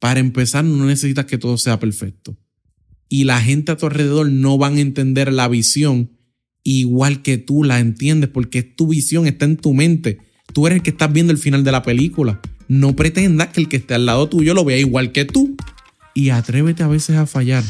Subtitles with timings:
[0.00, 2.36] Para empezar, no necesitas que todo sea perfecto.
[3.10, 6.10] Y la gente a tu alrededor no van a entender la visión
[6.64, 10.18] igual que tú la entiendes, porque tu visión está en tu mente.
[10.54, 12.40] Tú eres el que estás viendo el final de la película.
[12.66, 15.54] No pretendas que el que esté al lado tuyo lo vea igual que tú.
[16.14, 17.62] Y atrévete a veces a fallar.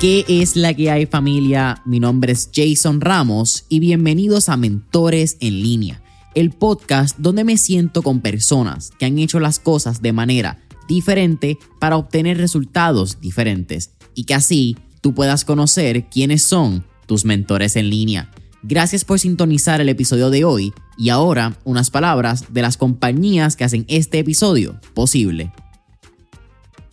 [0.00, 1.80] ¿Qué es la que hay familia?
[1.86, 6.02] Mi nombre es Jason Ramos y bienvenidos a Mentores en línea,
[6.36, 11.58] el podcast donde me siento con personas que han hecho las cosas de manera diferente
[11.80, 17.88] para obtener resultados diferentes y que así tú puedas conocer quiénes son tus mentores en
[17.88, 18.30] línea.
[18.62, 23.64] Gracias por sintonizar el episodio de hoy y ahora unas palabras de las compañías que
[23.64, 25.52] hacen este episodio posible.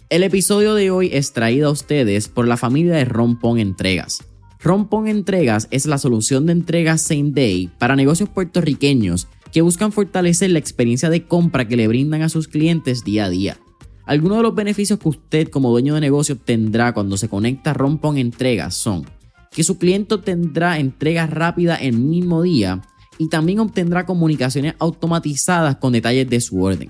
[0.10, 4.24] El episodio de hoy es traído a ustedes por la familia de Rompón Entregas.
[4.64, 10.52] Rompón Entregas es la solución de entregas same day para negocios puertorriqueños que buscan fortalecer
[10.52, 13.58] la experiencia de compra que le brindan a sus clientes día a día.
[14.06, 17.74] Algunos de los beneficios que usted como dueño de negocio tendrá cuando se conecta a
[17.74, 19.06] Rompón Entregas son
[19.52, 22.82] que su cliente tendrá entregas rápidas el mismo día
[23.18, 26.90] y también obtendrá comunicaciones automatizadas con detalles de su orden.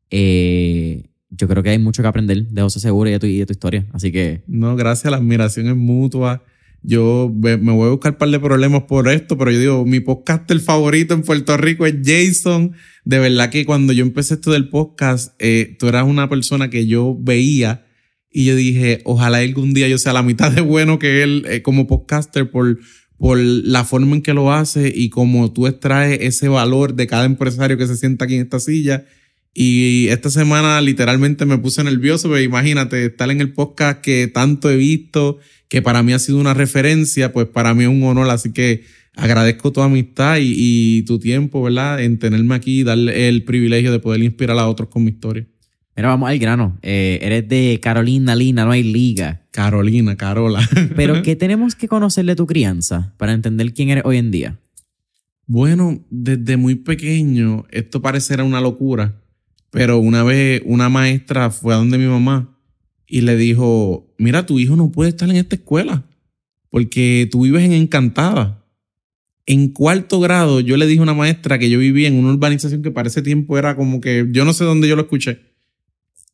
[0.10, 3.40] Eh, yo creo que hay mucho que aprender de José Segura y de tu, y
[3.40, 3.86] de tu historia.
[3.94, 4.44] Así que.
[4.48, 6.44] No, gracias, la admiración es mutua.
[6.86, 10.02] Yo me voy a buscar un par de problemas por esto, pero yo digo, mi
[10.02, 12.74] podcaster favorito en Puerto Rico es Jason.
[13.06, 16.86] De verdad que cuando yo empecé esto del podcast, eh, tú eras una persona que
[16.86, 17.86] yo veía
[18.30, 21.62] y yo dije, ojalá algún día yo sea la mitad de bueno que él eh,
[21.62, 22.80] como podcaster por,
[23.18, 27.26] por la forma en que lo hace y como tú extraes ese valor de cada
[27.26, 29.06] empresario que se sienta aquí en esta silla.
[29.54, 34.70] Y esta semana literalmente me puse nervioso, pero imagínate, estar en el podcast que tanto
[34.70, 35.38] he visto,
[35.68, 38.30] que para mí ha sido una referencia, pues para mí es un honor.
[38.30, 38.84] Así que
[39.16, 42.02] agradezco tu amistad y, y tu tiempo, ¿verdad?
[42.02, 45.46] En tenerme aquí y darle el privilegio de poder inspirar a otros con mi historia.
[45.96, 46.78] Mira, vamos al grano.
[46.82, 49.42] Eh, eres de Carolina, Lina, no hay liga.
[49.52, 50.68] Carolina, Carola.
[50.96, 54.60] Pero ¿qué tenemos que conocer de tu crianza para entender quién eres hoy en día?
[55.46, 59.22] Bueno, desde muy pequeño, esto parecerá una locura,
[59.74, 62.56] pero una vez una maestra fue a donde mi mamá
[63.08, 66.08] y le dijo, mira, tu hijo no puede estar en esta escuela
[66.70, 68.68] porque tú vives en Encantada.
[69.48, 72.84] En cuarto grado yo le dije a una maestra que yo vivía en una urbanización
[72.84, 75.40] que para ese tiempo era como que yo no sé dónde yo lo escuché.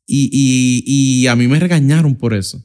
[0.06, 0.83] Y, y,
[1.21, 2.62] y a mí me regañaron por eso.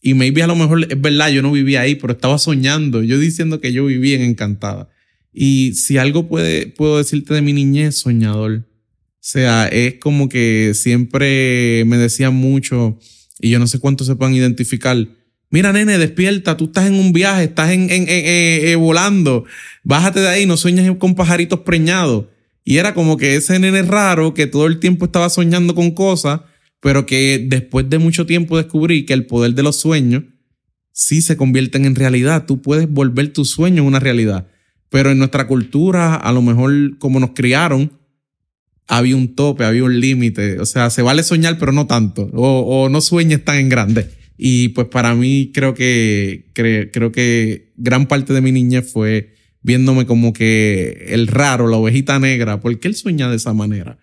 [0.00, 3.18] Y maybe a lo mejor es verdad, yo no vivía ahí, pero estaba soñando, yo
[3.18, 4.88] diciendo que yo vivía en Encantada.
[5.30, 8.64] Y si algo puede, puedo decirte de mi niñez, soñador.
[9.26, 12.98] Sea, es como que siempre me decían mucho,
[13.40, 14.98] y yo no sé cuánto se puedan identificar.
[15.48, 19.46] Mira, nene, despierta, tú estás en un viaje, estás en, en, en, volando,
[19.82, 22.26] bájate de ahí, no sueñas con pajaritos preñados.
[22.64, 26.42] Y era como que ese nene raro que todo el tiempo estaba soñando con cosas,
[26.80, 30.24] pero que después de mucho tiempo descubrí que el poder de los sueños
[30.92, 32.44] sí se convierten en realidad.
[32.44, 34.48] Tú puedes volver tu sueño en una realidad.
[34.90, 38.03] Pero en nuestra cultura, a lo mejor como nos criaron,
[38.86, 40.60] había un tope, había un límite.
[40.60, 42.30] O sea, se vale soñar, pero no tanto.
[42.34, 44.10] O, no sueñes tan en grande.
[44.36, 50.06] Y pues para mí creo que, creo que gran parte de mi niñez fue viéndome
[50.06, 53.98] como que el raro, la ovejita negra, porque él sueña de esa manera.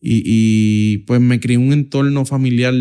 [0.00, 2.74] Y, y pues me crié un entorno familiar,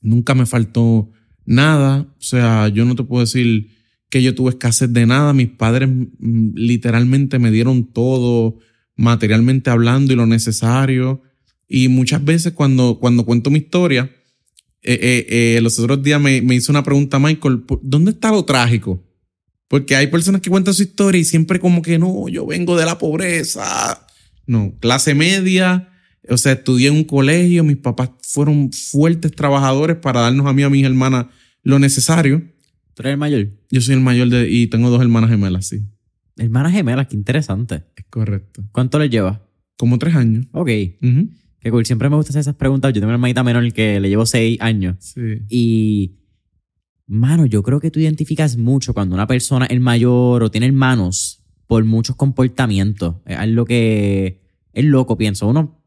[0.00, 1.10] nunca me faltó
[1.44, 2.06] nada.
[2.18, 3.70] O sea, yo no te puedo decir
[4.10, 5.32] que yo tuve escasez de nada.
[5.32, 8.58] Mis padres mm, literalmente me dieron todo
[8.96, 11.22] materialmente hablando y lo necesario.
[11.68, 14.10] Y muchas veces cuando, cuando cuento mi historia,
[14.82, 15.26] eh, eh,
[15.56, 19.02] eh, los otros días me, me hizo una pregunta Michael, ¿dónde está lo trágico?
[19.68, 22.84] Porque hay personas que cuentan su historia y siempre como que no, yo vengo de
[22.84, 24.06] la pobreza.
[24.46, 25.88] No, clase media,
[26.28, 30.62] o sea, estudié en un colegio, mis papás fueron fuertes trabajadores para darnos a mí
[30.62, 31.26] y a mis hermanas
[31.62, 32.42] lo necesario.
[32.94, 33.48] ¿Tú eres el mayor?
[33.70, 35.82] Yo soy el mayor de, y tengo dos hermanas gemelas, sí.
[36.36, 37.82] Hermanas gemelas, qué interesante.
[37.96, 38.62] Es correcto.
[38.72, 39.46] ¿Cuánto les lleva?
[39.76, 40.46] Como tres años.
[40.52, 40.68] Ok.
[40.68, 41.86] Qué cool.
[41.86, 42.92] Siempre me gusta hacer esas preguntas.
[42.92, 44.96] Yo tengo una hermanita menor que le llevo seis años.
[44.98, 45.38] Sí.
[45.48, 46.16] Y,
[47.06, 51.42] mano, yo creo que tú identificas mucho cuando una persona es mayor o tiene hermanos
[51.66, 53.16] por muchos comportamientos.
[53.26, 54.42] Es algo que
[54.72, 55.48] es loco, pienso.
[55.48, 55.80] Uno,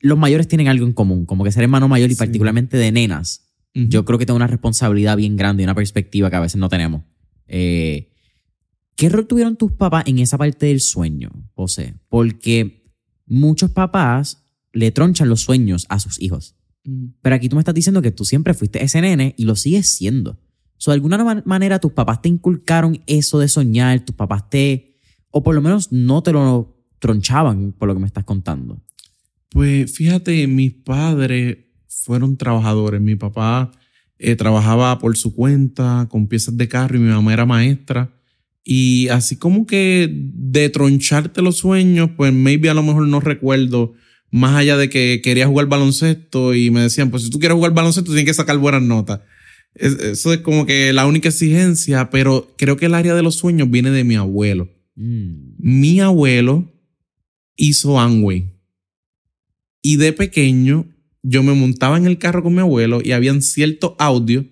[0.00, 3.40] los mayores tienen algo en común, como que ser hermano mayor y particularmente de nenas.
[3.72, 6.68] Yo creo que tengo una responsabilidad bien grande y una perspectiva que a veces no
[6.68, 7.02] tenemos.
[7.48, 8.13] Eh,
[8.96, 11.94] ¿Qué rol tuvieron tus papás en esa parte del sueño, José?
[12.08, 12.92] Porque
[13.26, 16.56] muchos papás le tronchan los sueños a sus hijos.
[16.84, 17.06] Mm.
[17.22, 19.88] Pero aquí tú me estás diciendo que tú siempre fuiste ese nene y lo sigues
[19.88, 20.38] siendo.
[20.76, 24.98] So, de alguna manera tus papás te inculcaron eso de soñar, tus papás te,
[25.30, 28.82] o por lo menos no te lo tronchaban por lo que me estás contando.
[29.50, 33.00] Pues fíjate, mis padres fueron trabajadores.
[33.00, 33.70] Mi papá
[34.18, 38.10] eh, trabajaba por su cuenta con piezas de carro y mi mamá era maestra.
[38.64, 43.92] Y así como que de troncharte los sueños, pues maybe a lo mejor no recuerdo,
[44.30, 47.74] más allá de que quería jugar baloncesto y me decían, pues si tú quieres jugar
[47.74, 49.20] baloncesto tienes que sacar buenas notas.
[49.74, 53.70] Eso es como que la única exigencia, pero creo que el área de los sueños
[53.70, 54.70] viene de mi abuelo.
[54.94, 55.56] Mm.
[55.58, 56.72] Mi abuelo
[57.56, 58.50] hizo Amway.
[59.82, 60.88] Y de pequeño
[61.22, 64.46] yo me montaba en el carro con mi abuelo y habían ciertos audios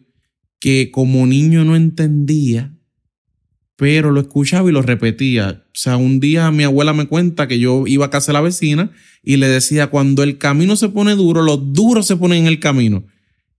[0.59, 2.72] que como niño no entendía
[3.83, 5.65] pero lo escuchaba y lo repetía.
[5.67, 8.41] O sea, un día mi abuela me cuenta que yo iba a casa de la
[8.41, 8.93] vecina
[9.25, 12.61] y le decía, cuando el camino se pone duro, los duros se ponen en el
[12.61, 13.03] camino.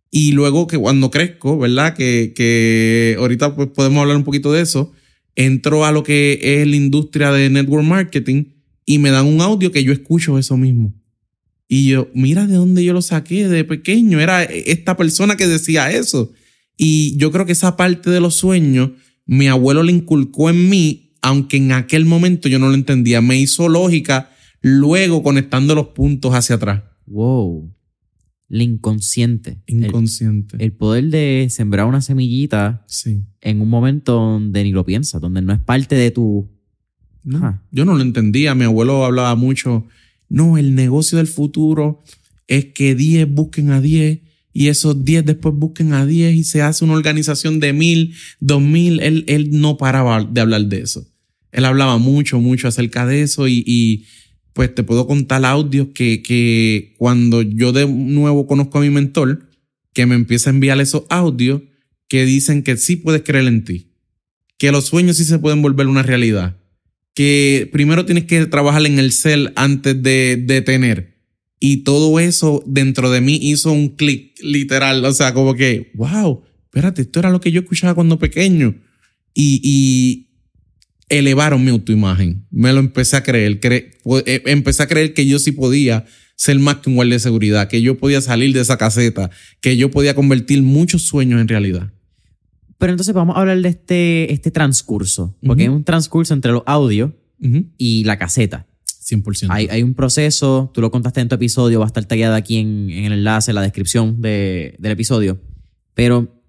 [0.10, 1.94] Y luego que cuando crezco, ¿verdad?
[1.94, 4.94] Que, que ahorita pues podemos hablar un poquito de eso,
[5.36, 8.46] entro a lo que es la industria de network marketing
[8.86, 10.94] y me dan un audio que yo escucho eso mismo.
[11.68, 15.92] Y yo, mira de dónde yo lo saqué de pequeño, era esta persona que decía
[15.92, 16.32] eso.
[16.78, 18.92] Y yo creo que esa parte de los sueños
[19.26, 23.22] mi abuelo le inculcó en mí, aunque en aquel momento yo no lo entendía.
[23.22, 24.30] Me hizo lógica
[24.62, 26.84] luego conectando los puntos hacia atrás.
[27.06, 27.74] Wow.
[28.50, 29.62] El inconsciente.
[29.68, 30.58] Inconsciente.
[30.64, 33.24] El, poder de sembrar una semillita sí.
[33.42, 36.50] en un momento donde ni lo piensas, donde no es parte de tu.
[37.72, 38.54] Yo no lo entendía.
[38.54, 39.86] Mi abuelo hablaba mucho.
[40.30, 42.04] No, el negocio del futuro
[42.48, 44.20] es que 10 busquen a 10
[44.54, 48.62] y esos 10 después busquen a 10 y se hace una organización de mil, dos
[48.62, 49.00] mil.
[49.00, 51.08] Él, él no paraba de hablar de eso.
[51.52, 54.06] Él hablaba mucho, mucho acerca de eso y, y
[54.54, 59.50] pues te puedo contar audios que, que cuando yo de nuevo conozco a mi mentor,
[59.92, 61.62] que me empieza a enviar esos audios
[62.08, 63.88] que dicen que sí puedes creer en ti,
[64.58, 66.58] que los sueños sí se pueden volver una realidad,
[67.16, 71.13] que primero tienes que trabajar en el ser antes de, de tener
[71.66, 75.06] y todo eso dentro de mí hizo un clic literal.
[75.06, 78.76] O sea, como que, wow, espérate, esto era lo que yo escuchaba cuando pequeño.
[79.34, 80.28] Y, y
[81.08, 82.46] elevaron mi autoimagen.
[82.52, 83.62] Me lo empecé a creer.
[83.64, 86.04] Eh, empecé a creer que yo sí podía
[86.36, 89.78] ser más que un guardia de seguridad, que yo podía salir de esa caseta, que
[89.78, 91.94] yo podía convertir muchos sueños en realidad.
[92.78, 96.64] Pero entonces vamos a hablar de este, este transcurso, porque hay un transcurso entre los
[96.66, 97.12] audios
[97.78, 98.68] y la caseta.
[99.14, 99.48] 100%.
[99.50, 102.58] Hay, hay, un proceso, tú lo contaste en tu episodio, va a estar tallado aquí
[102.58, 105.40] en, en, el enlace, en la descripción de, del episodio.
[105.94, 106.42] Pero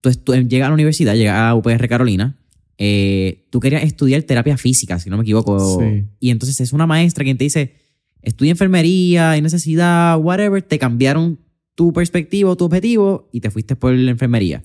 [0.00, 2.40] tú, tú llegas a la universidad, llegas a UPR Carolina,
[2.82, 5.82] eh, tú querías estudiar terapia física, si no me equivoco.
[6.18, 7.74] Y entonces es una maestra quien te dice,
[8.22, 11.38] estudia enfermería, hay necesidad, whatever, te cambiaron
[11.74, 14.64] tu perspectiva, tu objetivo y te fuiste por la enfermería.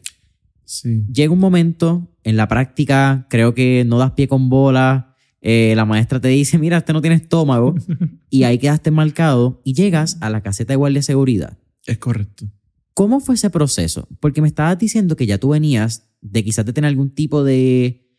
[0.63, 1.03] Sí.
[1.11, 5.14] Llega un momento en la práctica, creo que no das pie con bola,
[5.47, 7.75] eh, la maestra te dice, mira, este no tiene estómago,
[8.31, 11.59] y ahí quedaste marcado y llegas a la caseta de guardia de seguridad.
[11.85, 12.47] Es correcto.
[12.95, 14.07] ¿Cómo fue ese proceso?
[14.19, 18.09] Porque me estabas diciendo que ya tú venías de quizás de tener algún tipo de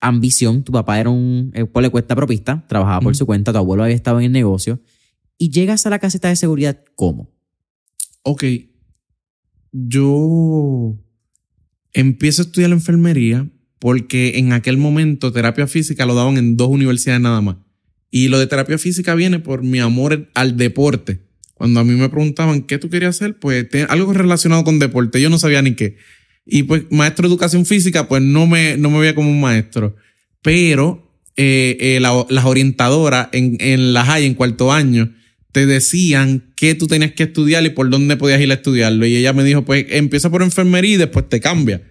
[0.00, 0.64] ambición.
[0.64, 3.94] Tu papá era un, eh, le cuesta propista, trabajaba por su cuenta, tu abuelo había
[3.94, 4.80] estado en el negocio.
[5.38, 7.30] Y llegas a la caseta de seguridad, ¿cómo?
[8.24, 8.42] Ok.
[9.70, 10.98] Yo
[11.92, 13.48] empiezo a estudiar la enfermería
[13.82, 17.56] porque en aquel momento terapia física lo daban en dos universidades nada más.
[18.12, 21.18] Y lo de terapia física viene por mi amor al deporte.
[21.54, 25.30] Cuando a mí me preguntaban qué tú querías hacer, pues algo relacionado con deporte, yo
[25.30, 25.96] no sabía ni qué.
[26.46, 29.96] Y pues maestro de educación física, pues no me, no me veía como un maestro.
[30.42, 35.12] Pero eh, eh, las orientadoras en, en la high, en cuarto año,
[35.50, 39.06] te decían qué tú tenías que estudiar y por dónde podías ir a estudiarlo.
[39.06, 41.82] Y ella me dijo, pues empieza por enfermería y después te cambia.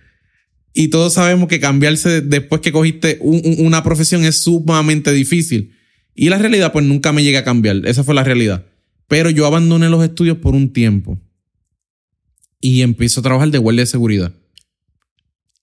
[0.73, 5.73] Y todos sabemos que cambiarse después que cogiste una profesión es sumamente difícil.
[6.15, 7.81] Y la realidad, pues nunca me llegué a cambiar.
[7.85, 8.65] Esa fue la realidad.
[9.07, 11.19] Pero yo abandoné los estudios por un tiempo.
[12.61, 14.33] Y empiezo a trabajar de guardia de seguridad.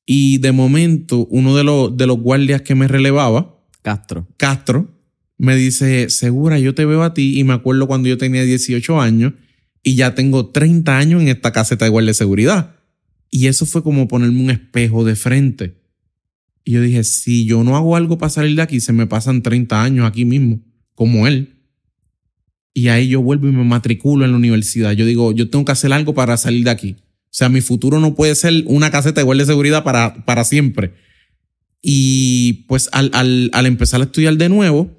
[0.05, 4.27] Y de momento, uno de los, de los guardias que me relevaba, Castro.
[4.37, 4.91] Castro,
[5.39, 9.01] me dice, segura, yo te veo a ti y me acuerdo cuando yo tenía 18
[9.01, 9.35] años
[9.83, 12.78] y ya tengo 30 años en esta caseta de guardia de seguridad.
[13.31, 15.77] Y eso fue como ponerme un espejo de frente.
[16.65, 19.43] Y yo dije, si yo no hago algo para salir de aquí, se me pasan
[19.43, 20.61] 30 años aquí mismo,
[20.95, 21.59] como él.
[22.75, 24.93] Y ahí yo vuelvo y me matriculo en la universidad.
[24.93, 26.97] Yo digo, yo tengo que hacer algo para salir de aquí.
[27.01, 30.95] O sea, mi futuro no puede ser una caseta guardia de seguridad para, para siempre.
[31.83, 34.99] Y pues al, al, al empezar a estudiar de nuevo,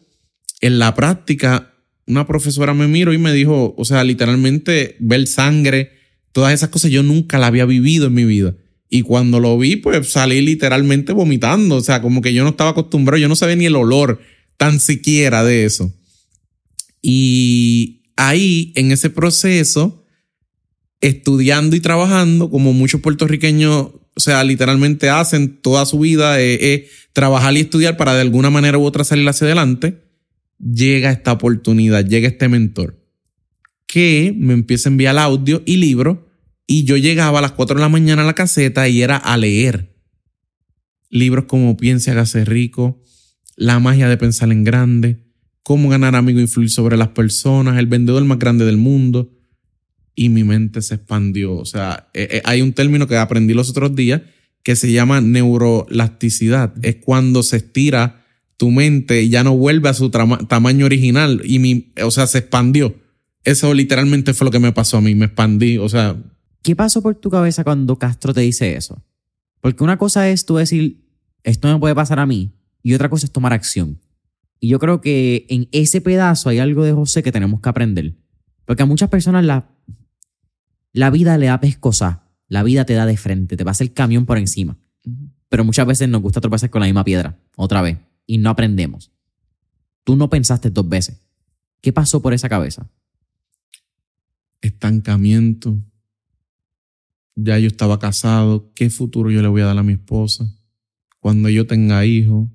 [0.62, 1.74] en la práctica,
[2.06, 5.92] una profesora me miró y me dijo, o sea, literalmente ver sangre,
[6.32, 8.56] todas esas cosas yo nunca la había vivido en mi vida.
[8.90, 11.76] Y cuando lo vi, pues salí literalmente vomitando.
[11.76, 14.20] O sea, como que yo no estaba acostumbrado, yo no sabía ni el olor
[14.58, 15.94] tan siquiera de eso.
[17.02, 20.04] Y ahí, en ese proceso,
[21.02, 27.56] estudiando y trabajando, como muchos puertorriqueños, o sea, literalmente hacen toda su vida, eh, trabajar
[27.56, 30.02] y estudiar para de alguna manera u otra salir hacia adelante,
[30.60, 32.99] llega esta oportunidad, llega este mentor
[33.90, 36.30] que me empieza a enviar audio y libro
[36.68, 39.36] y yo llegaba a las 4 de la mañana a la caseta y era a
[39.36, 39.96] leer
[41.10, 43.02] libros como Piense, hágase rico,
[43.56, 45.26] La magia de pensar en grande,
[45.64, 49.36] Cómo ganar amigos e influir sobre las personas, El vendedor más grande del mundo.
[50.14, 51.56] Y mi mente se expandió.
[51.56, 54.22] O sea, eh, eh, hay un término que aprendí los otros días
[54.62, 56.74] que se llama neurolasticidad.
[56.84, 58.26] Es cuando se estira
[58.58, 61.42] tu mente y ya no vuelve a su tamaño original.
[61.44, 62.96] Y mi, o sea, se expandió.
[63.50, 65.16] Eso literalmente fue lo que me pasó a mí.
[65.16, 65.80] Me expandí.
[65.80, 66.16] O sea,
[66.62, 69.04] ¿Qué pasó por tu cabeza cuando Castro te dice eso?
[69.60, 71.04] Porque una cosa es tú decir,
[71.44, 72.52] esto me puede pasar a mí,
[72.84, 74.00] y otra cosa es tomar acción.
[74.60, 78.18] Y yo creo que en ese pedazo hay algo de José que tenemos que aprender.
[78.66, 79.70] Porque a muchas personas la,
[80.94, 84.28] la vida le da pescosa, la vida te da de frente, te pasa el camión
[84.28, 84.78] por encima.
[85.48, 89.12] Pero muchas veces nos gusta tropezar con la misma piedra, otra vez, y no aprendemos.
[90.04, 91.24] Tú no pensaste dos veces.
[91.82, 92.88] ¿Qué pasó por esa cabeza?
[94.62, 95.78] Estancamiento,
[97.36, 100.46] ya yo estaba casado, qué futuro yo le voy a dar a mi esposa,
[101.20, 102.50] cuando yo tenga hijos,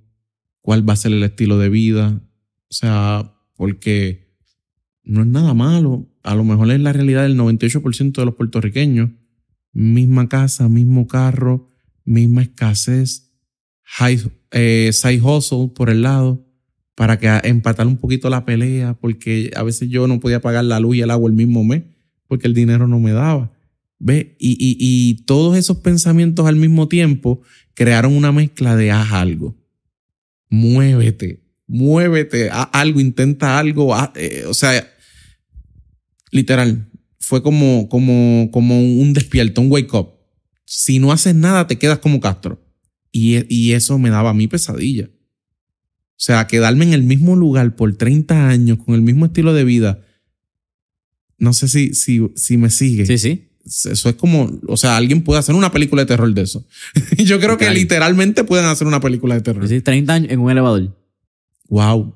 [0.61, 2.23] cuál va a ser el estilo de vida,
[2.71, 4.39] o sea, porque
[5.03, 9.11] no es nada malo, a lo mejor es la realidad del 98% de los puertorriqueños,
[9.73, 11.71] misma casa, mismo carro,
[12.05, 13.33] misma escasez,
[13.83, 14.21] high,
[14.51, 16.47] eh, side hustle por el lado,
[16.95, 20.81] para que empatar un poquito la pelea, porque a veces yo no podía pagar la
[20.81, 21.83] luz y el agua el mismo mes,
[22.35, 23.53] porque el dinero no me daba.
[24.01, 24.35] ¿Ve?
[24.41, 27.43] Y, y, y, todos esos pensamientos al mismo tiempo
[27.75, 29.57] crearon una mezcla de haz algo.
[30.51, 33.95] Muévete, muévete, haz algo, intenta algo.
[34.17, 34.85] Eh, o sea,
[36.33, 40.09] literal, fue como, como, como un despierto, un wake up.
[40.65, 42.61] Si no haces nada, te quedas como Castro.
[43.13, 45.09] Y, y eso me daba a mí pesadilla.
[45.09, 49.63] O sea, quedarme en el mismo lugar por 30 años con el mismo estilo de
[49.63, 50.05] vida.
[51.39, 53.07] No sé si, si, si me sigue.
[53.07, 56.43] Sí, sí eso es como, o sea, alguien puede hacer una película de terror de
[56.43, 56.67] eso.
[57.17, 59.67] Yo creo que literalmente pueden hacer una película de terror.
[59.67, 60.95] Sí, 30 años en un elevador.
[61.69, 62.15] Wow.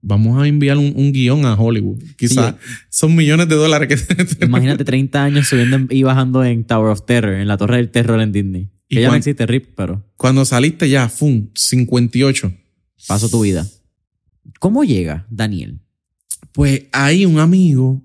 [0.00, 2.00] Vamos a enviar un, guion a Hollywood.
[2.16, 2.54] Quizás
[2.88, 4.44] son millones de dólares que...
[4.44, 8.20] Imagínate 30 años subiendo y bajando en Tower of Terror, en la Torre del Terror
[8.20, 8.70] en Disney.
[8.88, 10.06] Que ya no existe RIP, pero...
[10.16, 11.48] Cuando saliste ya, ¡fum!
[11.54, 12.54] 58.
[13.08, 13.66] Paso tu vida.
[14.60, 15.80] ¿Cómo llega Daniel?
[16.52, 18.02] Pues hay un amigo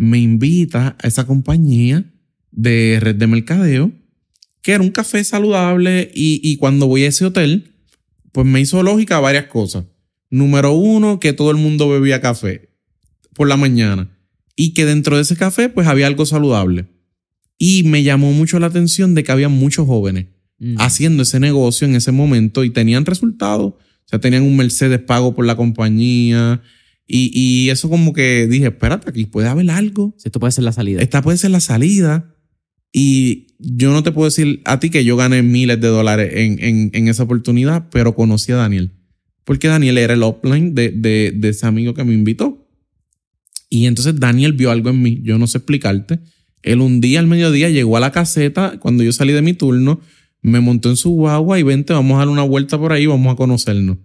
[0.00, 2.10] me invita a esa compañía
[2.52, 3.92] de red de mercadeo,
[4.62, 7.74] que era un café saludable y, cuando voy a ese hotel,
[8.32, 9.84] pues me hizo lógica varias cosas.
[10.30, 12.70] Número uno, que todo el mundo bebía café
[13.34, 14.08] por la mañana
[14.56, 16.86] y que dentro de ese café pues había algo saludable.
[17.58, 20.28] Y me llamó mucho la atención de que había muchos jóvenes
[20.60, 20.76] mm.
[20.78, 23.74] haciendo ese negocio en ese momento y tenían resultados.
[23.74, 26.62] O sea, tenían un Mercedes pago por la compañía,
[27.12, 30.14] Y, y eso como que dije, espérate, aquí puede haber algo.
[30.24, 31.02] Esto puede ser la salida.
[31.02, 32.36] Esta puede ser la salida.
[32.92, 36.62] Y yo no te puedo decir a ti que yo gané miles de dólares en,
[36.62, 38.92] en, en esa oportunidad, pero conocí a Daniel.
[39.42, 42.68] Porque Daniel era el offline de, de, de ese amigo que me invitó.
[43.68, 46.20] Y entonces Daniel vio algo en mí, yo no sé explicarte.
[46.62, 50.00] Él un día al mediodía llegó a la caseta, cuando yo salí de mi turno,
[50.42, 53.32] me montó en su guagua y vente, vamos a dar una vuelta por ahí, vamos
[53.32, 53.98] a conocernos.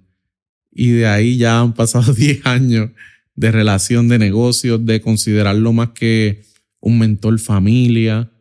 [0.75, 2.91] Y de ahí ya han pasado 10 años
[3.35, 6.43] de relación, de negocios, de considerarlo más que
[6.79, 8.31] un mentor familia.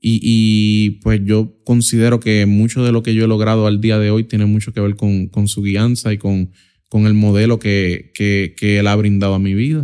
[0.00, 3.98] Y, y, pues yo considero que mucho de lo que yo he logrado al día
[3.98, 6.52] de hoy tiene mucho que ver con, con su guianza y con,
[6.88, 9.82] con el modelo que, que, que él ha brindado a mi vida.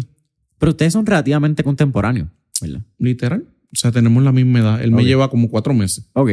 [0.58, 2.28] Pero ustedes son relativamente contemporáneos,
[2.60, 2.82] ¿verdad?
[2.98, 3.44] Literal.
[3.72, 4.82] O sea, tenemos la misma edad.
[4.82, 6.08] Él me lleva como cuatro meses.
[6.12, 6.30] Ok.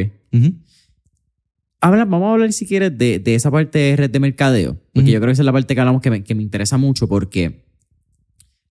[1.81, 4.77] Habla, vamos a hablar, si quieres, de, de esa parte de red de mercadeo.
[4.93, 6.77] Porque yo creo que esa es la parte que hablamos que me, que me interesa
[6.77, 7.63] mucho porque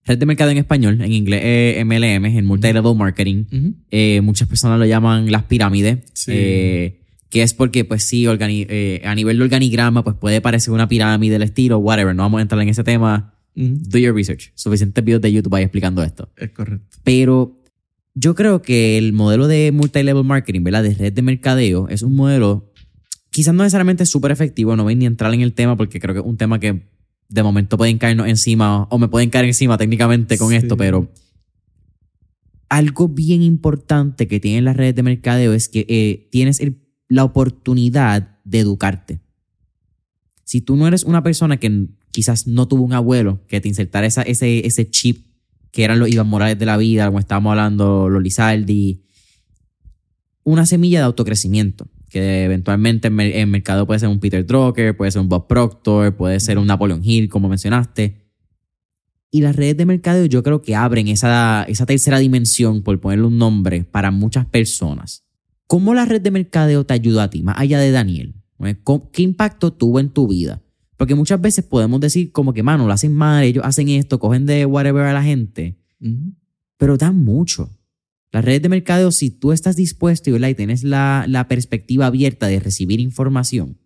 [0.04, 3.44] red de mercadeo en español, en inglés eh, MLM, en multi-level marketing,
[3.90, 5.98] eh, muchas personas lo llaman las pirámides.
[6.14, 6.32] Sí.
[6.34, 6.96] eh,
[7.30, 11.34] que es porque, pues sí, eh, a nivel de organigrama, pues puede parecer una pirámide
[11.34, 12.14] del estilo, whatever.
[12.14, 13.34] No vamos a entrar en ese tema.
[13.54, 14.52] Do your research.
[14.54, 16.28] Suficientes videos de YouTube ahí explicando esto.
[16.36, 16.86] Es correcto.
[17.04, 17.56] Pero
[18.14, 20.82] yo creo que el modelo de multi-level marketing, ¿verdad?
[20.82, 22.69] De red de mercadeo, es un modelo
[23.30, 26.14] quizás no necesariamente súper efectivo, no voy ni a entrar en el tema porque creo
[26.14, 26.88] que es un tema que
[27.28, 30.56] de momento pueden caernos encima o me pueden caer encima técnicamente con Sí.
[30.56, 31.08] esto, pero
[32.68, 37.24] algo bien importante que tienen las redes de mercadeo es que eh, tienes el- la
[37.24, 39.20] oportunidad de educarte.
[40.44, 44.06] Si tú no eres una persona que quizás no tuvo un abuelo que te insertara
[44.06, 45.26] esa, ese, ese chip
[45.72, 49.04] que eran los Iván Morales de la vida, como estábamos hablando, los Lizardi,
[50.42, 55.10] una semilla de autocrecimiento, que eventualmente en, en mercado puede ser un Peter Drucker, puede
[55.10, 58.16] ser un Bob Proctor, puede ser un Napoleon Hill, como mencionaste.
[59.30, 63.26] Y las redes de mercadeo yo creo que abren esa, esa tercera dimensión, por ponerle
[63.26, 65.24] un nombre, para muchas personas.
[65.68, 68.34] ¿Cómo la red de mercadeo te ayudó a ti, más allá de Daniel?
[68.82, 70.60] ¿Cómo- ¿Qué impacto tuvo en tu vida?
[70.96, 74.44] Porque muchas veces podemos decir como que, mano, lo hacen mal, ellos hacen esto, cogen
[74.46, 75.78] de whatever a la gente,
[76.76, 77.70] pero dan mucho.
[78.32, 82.60] Las redes de mercadeo, si tú estás dispuesto y tienes la, la perspectiva abierta de
[82.60, 83.78] recibir información,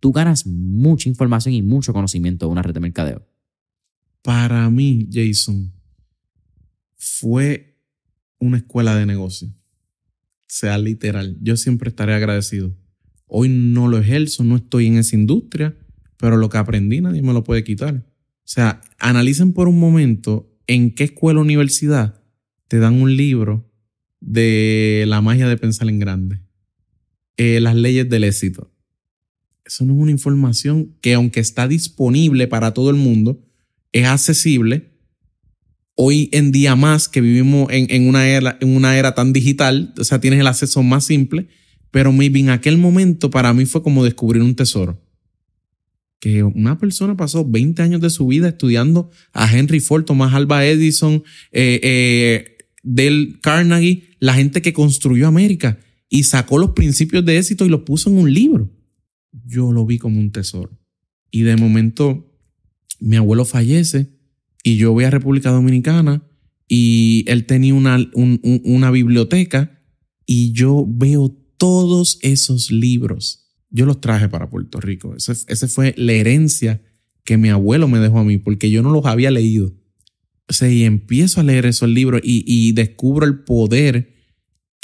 [0.00, 3.26] tú ganas mucha información y mucho conocimiento de una red de mercadeo.
[4.22, 5.72] Para mí, Jason,
[6.96, 7.78] fue
[8.38, 9.48] una escuela de negocio.
[10.46, 11.36] Sea literal.
[11.42, 12.74] Yo siempre estaré agradecido.
[13.26, 15.76] Hoy no lo ejerzo, no estoy en esa industria,
[16.16, 17.96] pero lo que aprendí nadie me lo puede quitar.
[17.96, 22.22] O sea, analicen por un momento en qué escuela o universidad
[22.68, 23.73] te dan un libro
[24.24, 26.40] de la magia de pensar en grande.
[27.36, 28.72] Eh, las leyes del éxito.
[29.64, 33.44] Eso no es una información que aunque está disponible para todo el mundo,
[33.92, 34.92] es accesible.
[35.94, 39.94] Hoy en día más que vivimos en, en una, era, en una era tan digital,
[39.98, 41.48] o sea, tienes el acceso más simple,
[41.90, 45.00] pero en aquel momento para mí fue como descubrir un tesoro.
[46.18, 50.66] Que una persona pasó 20 años de su vida estudiando a Henry Ford, Thomas Alva
[50.66, 57.38] Edison, eh, eh, Dale Carnegie, la gente que construyó América y sacó los principios de
[57.38, 58.70] éxito y los puso en un libro.
[59.44, 60.78] Yo lo vi como un tesoro.
[61.30, 62.32] Y de momento
[63.00, 64.08] mi abuelo fallece
[64.62, 66.22] y yo voy a República Dominicana
[66.68, 69.82] y él tenía una, un- un- una biblioteca
[70.26, 73.50] y yo veo todos esos libros.
[73.70, 75.14] Yo los traje para Puerto Rico.
[75.16, 76.80] Esa ese fue la herencia
[77.24, 79.74] que mi abuelo me dejó a mí porque yo no los había leído.
[80.48, 84.13] O sea, y empiezo a leer esos libros y, y descubro el poder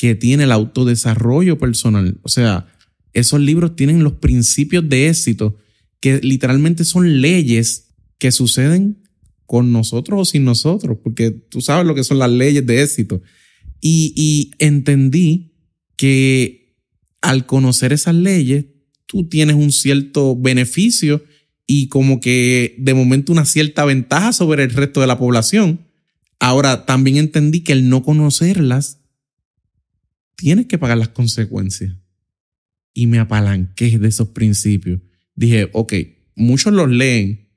[0.01, 2.19] que tiene el autodesarrollo personal.
[2.23, 2.73] O sea,
[3.13, 5.59] esos libros tienen los principios de éxito
[6.01, 9.03] que literalmente son leyes que suceden
[9.45, 13.21] con nosotros o sin nosotros, porque tú sabes lo que son las leyes de éxito.
[13.83, 15.53] Y, y entendí
[15.97, 16.79] que
[17.21, 18.65] al conocer esas leyes,
[19.05, 21.23] tú tienes un cierto beneficio
[21.67, 25.81] y como que de momento una cierta ventaja sobre el resto de la población.
[26.39, 29.00] Ahora, también entendí que el no conocerlas,
[30.41, 31.95] tienes que pagar las consecuencias.
[32.95, 35.01] Y me apalanqué de esos principios.
[35.35, 35.93] Dije, ok,
[36.35, 37.51] muchos los leen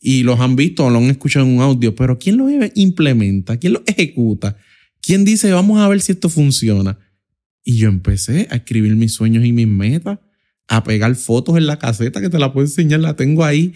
[0.00, 3.56] y los han visto o lo han escuchado en un audio, pero ¿quién los implementa?
[3.56, 4.56] ¿Quién los ejecuta?
[5.00, 6.98] ¿Quién dice, vamos a ver si esto funciona?
[7.62, 10.18] Y yo empecé a escribir mis sueños y mis metas,
[10.66, 13.74] a pegar fotos en la caseta que te la puedo enseñar, la tengo ahí.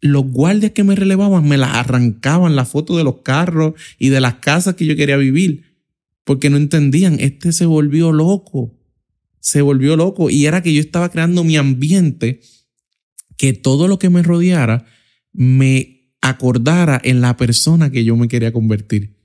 [0.00, 4.20] Los guardias que me relevaban me las arrancaban, las fotos de los carros y de
[4.20, 5.73] las casas que yo quería vivir,
[6.24, 8.78] porque no entendían, este se volvió loco,
[9.40, 12.40] se volvió loco y era que yo estaba creando mi ambiente,
[13.36, 14.86] que todo lo que me rodeara
[15.32, 19.18] me acordara en la persona que yo me quería convertir.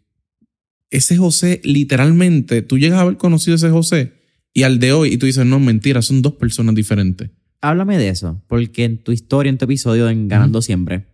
[0.89, 4.13] Ese José, literalmente, tú llegas a haber conocido a ese José
[4.53, 7.29] y al de hoy y tú dices, no, mentira, son dos personas diferentes.
[7.61, 11.07] Háblame de eso, porque en tu historia, en tu episodio en Ganando Siempre,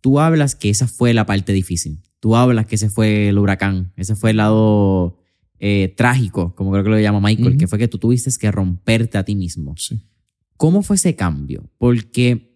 [0.00, 2.02] tú hablas que esa fue la parte difícil.
[2.20, 5.18] Tú hablas que ese fue el huracán, ese fue el lado
[5.60, 9.18] eh, trágico, como creo que lo llama Michael, que fue que tú tuviste que romperte
[9.18, 9.74] a ti mismo.
[9.76, 10.00] Sí.
[10.56, 11.70] ¿Cómo fue ese cambio?
[11.78, 12.48] Porque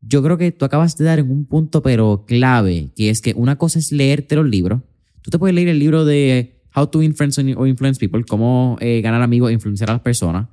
[0.00, 3.34] yo creo que tú acabas de dar en un punto pero clave, que es que
[3.36, 4.80] una cosa es leerte los libros.
[5.22, 9.00] Tú te puedes leer el libro de How to Influence or Influence People, cómo eh,
[9.02, 10.48] ganar amigos e influenciar a las personas.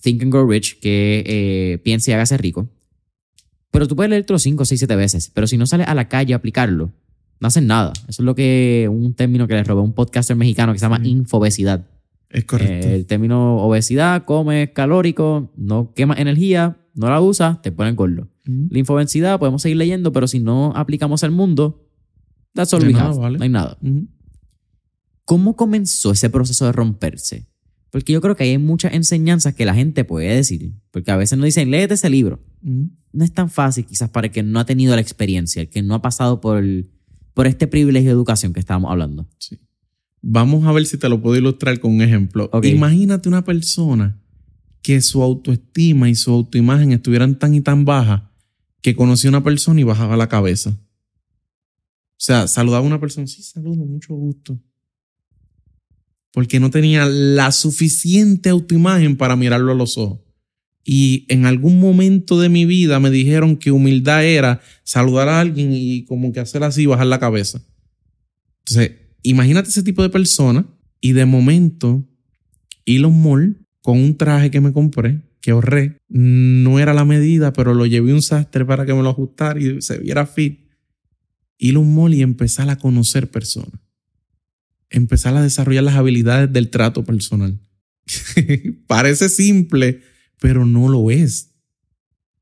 [0.00, 2.68] Think and Grow Rich, que eh, piense y hágase rico.
[3.70, 5.30] Pero tú puedes leerlo 5, 6, 7 veces.
[5.34, 6.92] Pero si no sales a la calle a aplicarlo,
[7.40, 7.92] no hacen nada.
[8.08, 10.84] Eso es lo que un término que le robé a un podcaster mexicano que se
[10.84, 11.86] llama infobesidad.
[12.30, 12.88] Es correcto.
[12.88, 18.28] Eh, el término obesidad, comes calórico, no quemas energía, no la usas, te ponen gordo.
[18.44, 21.86] La infobesidad podemos seguir leyendo, pero si no aplicamos al mundo,
[22.54, 23.16] that's all we have.
[23.16, 23.78] No hay nada.
[25.24, 27.46] ¿Cómo comenzó ese proceso de romperse?
[27.90, 30.72] Porque yo creo que hay muchas enseñanzas que la gente puede decir.
[30.90, 32.40] Porque a veces nos dicen, léete ese libro.
[32.62, 35.82] No es tan fácil quizás para el que no ha tenido la experiencia, el que
[35.82, 36.90] no ha pasado por el,
[37.38, 39.28] por este privilegio de educación que estábamos hablando.
[39.38, 39.60] Sí.
[40.20, 42.50] Vamos a ver si te lo puedo ilustrar con un ejemplo.
[42.64, 44.20] Imagínate una persona
[44.82, 48.22] que su autoestima y su autoimagen estuvieran tan y tan bajas
[48.80, 50.70] que conocía a una persona y bajaba la cabeza.
[50.70, 50.76] O
[52.16, 54.60] sea, saludaba a una persona, sí, saludo, mucho gusto.
[56.32, 60.18] Porque no tenía la suficiente autoimagen para mirarlo a los ojos.
[60.84, 65.70] Y en algún momento de mi vida me dijeron que humildad era saludar a alguien
[65.72, 67.62] y como que hacer así, bajar la cabeza.
[68.60, 70.66] Entonces, imagínate ese tipo de persona
[71.00, 72.08] y de momento
[72.86, 77.74] Elon Musk con un traje que me compré, que ahorré, no era la medida, pero
[77.74, 80.60] lo llevé un sastre para que me lo ajustara y se viera fit.
[81.58, 83.80] Elon Musk y empezar a conocer personas.
[84.90, 87.60] Empezar a desarrollar las habilidades del trato personal.
[88.86, 90.00] Parece simple,
[90.40, 91.50] pero no lo es.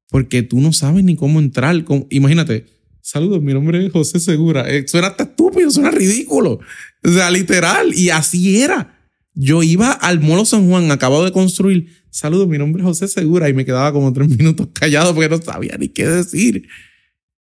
[0.08, 1.84] Porque tú no sabes ni cómo entrar.
[2.10, 2.66] Imagínate,
[3.00, 4.68] saludos, mi nombre es José Segura.
[4.68, 6.60] Eh, suena hasta estúpido, suena ridículo.
[7.02, 7.94] O sea, literal.
[7.94, 8.98] Y así era.
[9.34, 11.88] Yo iba al Molo San Juan, acabado de construir.
[12.10, 13.48] Saludos, mi nombre es José Segura.
[13.48, 16.68] Y me quedaba como tres minutos callado porque no sabía ni qué decir.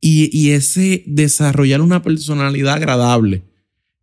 [0.02, 3.44] Y, y ese desarrollar una personalidad agradable,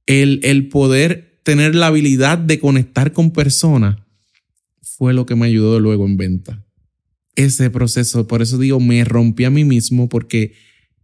[0.06, 3.98] el, el poder tener la habilidad de conectar con personas,
[5.02, 6.64] fue lo que me ayudó luego en venta.
[7.34, 10.52] Ese proceso, por eso digo, me rompí a mí mismo porque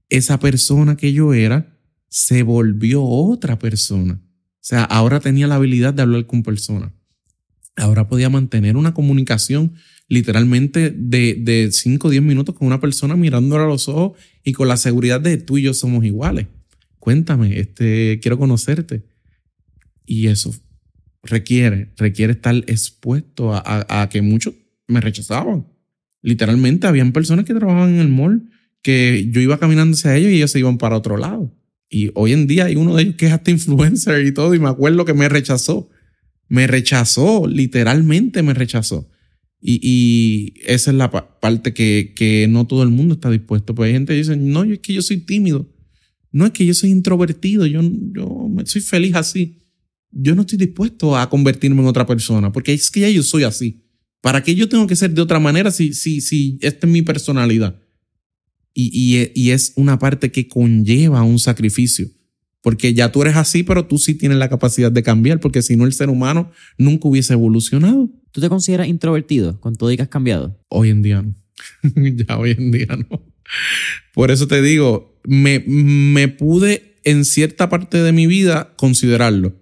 [0.08, 1.76] esa persona que yo era
[2.08, 4.22] se volvió otra persona.
[4.22, 6.92] O sea, ahora tenía la habilidad de hablar con personas.
[7.74, 9.72] Ahora podía mantener una comunicación
[10.06, 14.68] literalmente de 5 o 10 minutos con una persona mirándola a los ojos y con
[14.68, 16.46] la seguridad de tú y yo somos iguales.
[17.00, 19.02] Cuéntame, este, quiero conocerte.
[20.06, 20.54] Y eso
[21.22, 24.54] requiere, requiere estar expuesto a, que muchos
[24.86, 25.66] me rechazaban.
[26.22, 28.50] Literalmente, habían personas que trabajaban en el mall
[28.82, 31.54] que yo iba caminando hacia ellos y ellos se iban para otro lado.
[31.90, 34.58] Y hoy en día hay uno de ellos que es hasta influencer y todo, y
[34.58, 35.90] me acuerdo que me rechazó.
[36.48, 39.10] Me rechazó, literalmente me rechazó.
[39.60, 43.74] Y, esa es la parte que, que, no todo el mundo está dispuesto.
[43.74, 45.68] Pues hay gente que dice, no, es que yo soy tímido.
[46.30, 49.57] No es que yo soy introvertido, yo, yo soy feliz así
[50.10, 53.44] yo no estoy dispuesto a convertirme en otra persona, porque es que ya yo soy
[53.44, 53.84] así.
[54.20, 57.02] ¿Para qué yo tengo que ser de otra manera si, si, si esta es mi
[57.02, 57.80] personalidad?
[58.74, 62.08] Y, y, y es una parte que conlleva un sacrificio,
[62.62, 65.76] porque ya tú eres así, pero tú sí tienes la capacidad de cambiar, porque si
[65.76, 68.10] no el ser humano nunca hubiese evolucionado.
[68.32, 70.60] ¿Tú te consideras introvertido con todo y que has cambiado?
[70.68, 71.34] Hoy en día no.
[72.26, 73.24] ya hoy en día no.
[74.14, 79.56] Por eso te digo, me, me pude en cierta parte de mi vida considerarlo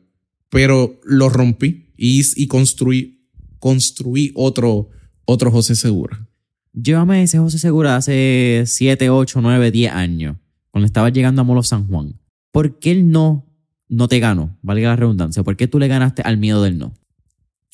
[0.50, 3.28] pero lo rompí y, y construí,
[3.58, 4.90] construí otro,
[5.24, 6.28] otro José Segura.
[6.72, 10.36] Llévame ese José Segura hace 7, 8, 9, 10 años,
[10.70, 12.20] cuando estaba llegando a Molo San Juan.
[12.52, 13.44] ¿Por qué el no
[13.88, 14.58] no te ganó?
[14.62, 15.42] Valga la redundancia.
[15.42, 16.94] ¿Por qué tú le ganaste al miedo del no?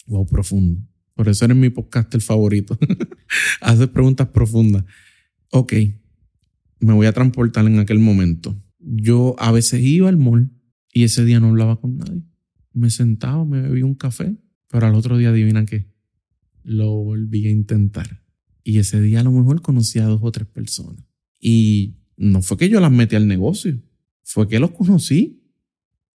[0.06, 0.80] Wow, profundo.
[1.14, 2.78] Por eso eres mi podcast el favorito.
[3.60, 4.84] Haces preguntas profundas.
[5.50, 5.72] Ok,
[6.80, 8.56] me voy a transportar en aquel momento.
[8.78, 10.50] Yo a veces iba al mall
[10.92, 12.22] y ese día no hablaba con nadie
[12.72, 14.36] me sentaba, me bebí un café,
[14.68, 15.92] pero al otro día adivinan qué,
[16.62, 18.22] lo volví a intentar.
[18.64, 21.04] Y ese día a lo mejor conocí a dos o tres personas.
[21.40, 23.80] Y no fue que yo las metí al negocio,
[24.22, 25.42] fue que los conocí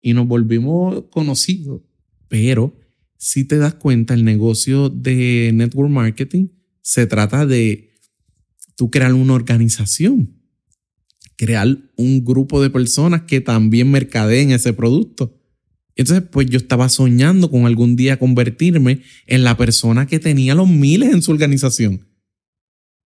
[0.01, 1.83] y nos volvimos conocidos.
[2.29, 2.77] Pero
[3.17, 6.49] si te das cuenta, el negocio de network marketing
[6.81, 7.91] se trata de
[8.77, 10.43] tú crear una organización
[11.43, 15.42] crear un grupo de personas que también mercadeen ese producto.
[15.97, 20.69] Entonces, pues yo estaba soñando con algún día convertirme en la persona que tenía los
[20.69, 22.07] miles en su organización.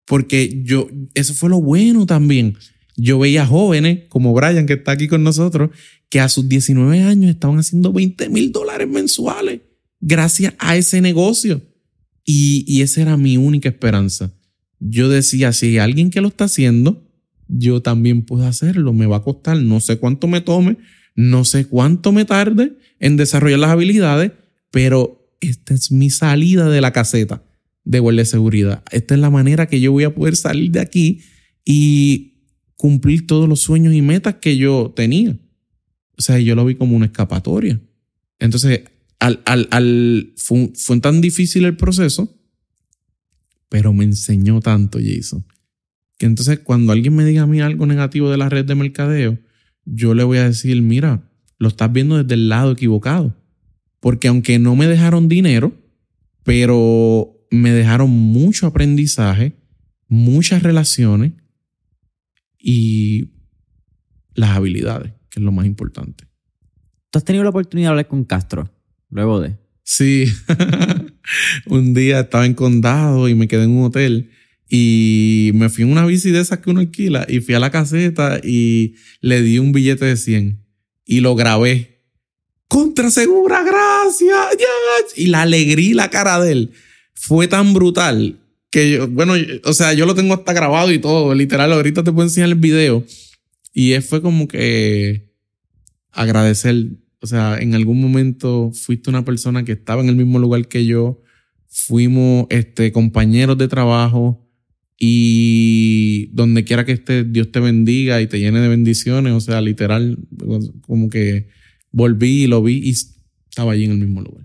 [0.06, 2.56] Porque yo, eso fue lo bueno también.
[2.96, 5.70] Yo veía jóvenes como Brian, que está aquí con nosotros,
[6.10, 9.60] que a sus 19 años estaban haciendo 20 mil dólares mensuales
[10.00, 11.62] gracias a ese negocio.
[12.24, 14.32] Y, y esa era mi única esperanza.
[14.78, 17.02] Yo decía, si hay alguien que lo está haciendo,
[17.48, 18.92] yo también puedo hacerlo.
[18.92, 20.76] Me va a costar, no sé cuánto me tome,
[21.14, 24.32] no sé cuánto me tarde en desarrollar las habilidades,
[24.70, 27.42] pero esta es mi salida de la caseta
[27.84, 28.82] de guardia de seguridad.
[28.90, 31.20] Esta es la manera que yo voy a poder salir de aquí
[31.64, 32.34] y
[32.76, 35.38] cumplir todos los sueños y metas que yo tenía.
[36.16, 37.80] O sea, yo lo vi como una escapatoria.
[38.38, 38.82] Entonces,
[39.18, 42.34] al, al, al fue, fue tan difícil el proceso,
[43.68, 45.44] pero me enseñó tanto, Jason.
[46.18, 49.38] Que entonces cuando alguien me diga a mí algo negativo de la red de mercadeo,
[49.84, 53.36] yo le voy a decir, mira, lo estás viendo desde el lado equivocado.
[54.00, 55.72] Porque aunque no me dejaron dinero,
[56.42, 59.56] pero me dejaron mucho aprendizaje,
[60.08, 61.32] muchas relaciones
[62.58, 63.30] y
[64.34, 66.24] las habilidades, que es lo más importante.
[67.10, 68.70] ¿Tú has tenido la oportunidad de hablar con Castro
[69.08, 69.56] luego de?
[69.82, 70.26] Sí,
[71.66, 74.30] un día estaba en condado y me quedé en un hotel
[74.76, 77.70] y me fui en una bici de esas que uno alquila y fui a la
[77.70, 80.66] caseta y le di un billete de 100
[81.04, 82.02] y lo grabé.
[82.66, 84.36] Contra segura, gracias.
[85.14, 86.70] Y la alegría la cara de él
[87.14, 91.32] fue tan brutal que yo, bueno, o sea, yo lo tengo hasta grabado y todo,
[91.36, 93.04] literal, ahorita te puedo enseñar el video.
[93.72, 95.30] Y fue como que
[96.10, 96.74] agradecer,
[97.20, 100.84] o sea, en algún momento fuiste una persona que estaba en el mismo lugar que
[100.84, 101.22] yo,
[101.68, 104.43] fuimos este, compañeros de trabajo,
[104.98, 109.32] y donde quiera que estés, Dios te bendiga y te llene de bendiciones.
[109.32, 110.18] O sea, literal,
[110.82, 111.48] como que
[111.90, 114.44] volví y lo vi y estaba allí en el mismo lugar.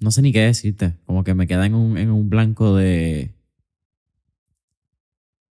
[0.00, 0.96] No sé ni qué decirte.
[1.04, 3.34] Como que me queda en un, en un blanco de.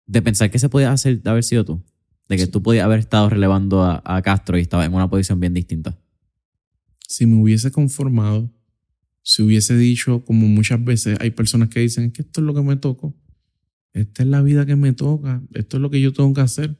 [0.06, 1.84] de pensar que se podía hacer haber sido tú.
[2.28, 5.40] De que tú podías haber estado relevando a, a Castro y estaba en una posición
[5.40, 5.98] bien distinta.
[7.06, 8.50] Si me hubiese conformado,
[9.22, 12.62] si hubiese dicho, como muchas veces hay personas que dicen que esto es lo que
[12.62, 13.19] me tocó
[13.92, 16.78] esta es la vida que me toca, esto es lo que yo tengo que hacer.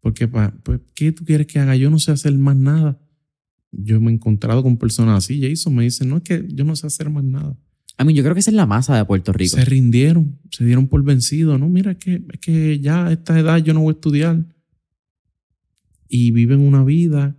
[0.00, 1.76] Porque, pues, ¿qué tú quieres que haga?
[1.76, 3.00] Yo no sé hacer más nada.
[3.72, 6.76] Yo me he encontrado con personas así, Jason me dice, no es que yo no
[6.76, 7.56] sé hacer más nada.
[7.96, 9.56] A mí, yo creo que esa es la masa de Puerto Rico.
[9.56, 11.58] Se rindieron, se dieron por vencidos.
[11.60, 14.44] No, mira, es que, es que ya a esta edad yo no voy a estudiar.
[16.08, 17.36] Y viven una vida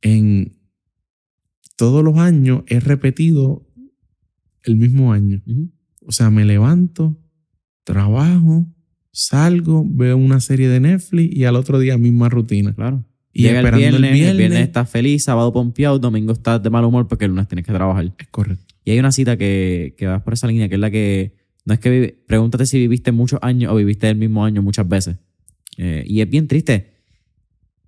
[0.00, 0.58] en
[1.76, 3.66] todos los años, he repetido
[4.64, 5.42] el mismo año.
[6.04, 7.21] O sea, me levanto,
[7.84, 8.66] trabajo,
[9.12, 12.74] salgo, veo una serie de Netflix y al otro día misma rutina.
[12.74, 13.04] Claro.
[13.32, 16.84] Y Llega esperando el viernes, el viernes, estás feliz, sábado pompeado, domingo estás de mal
[16.84, 18.12] humor porque el lunes tienes que trabajar.
[18.18, 18.74] Es correcto.
[18.84, 21.74] Y hay una cita que, que vas por esa línea, que es la que no
[21.74, 25.16] es que pregúntate si viviste muchos años o viviste el mismo año muchas veces.
[25.76, 26.92] Eh, y es bien triste.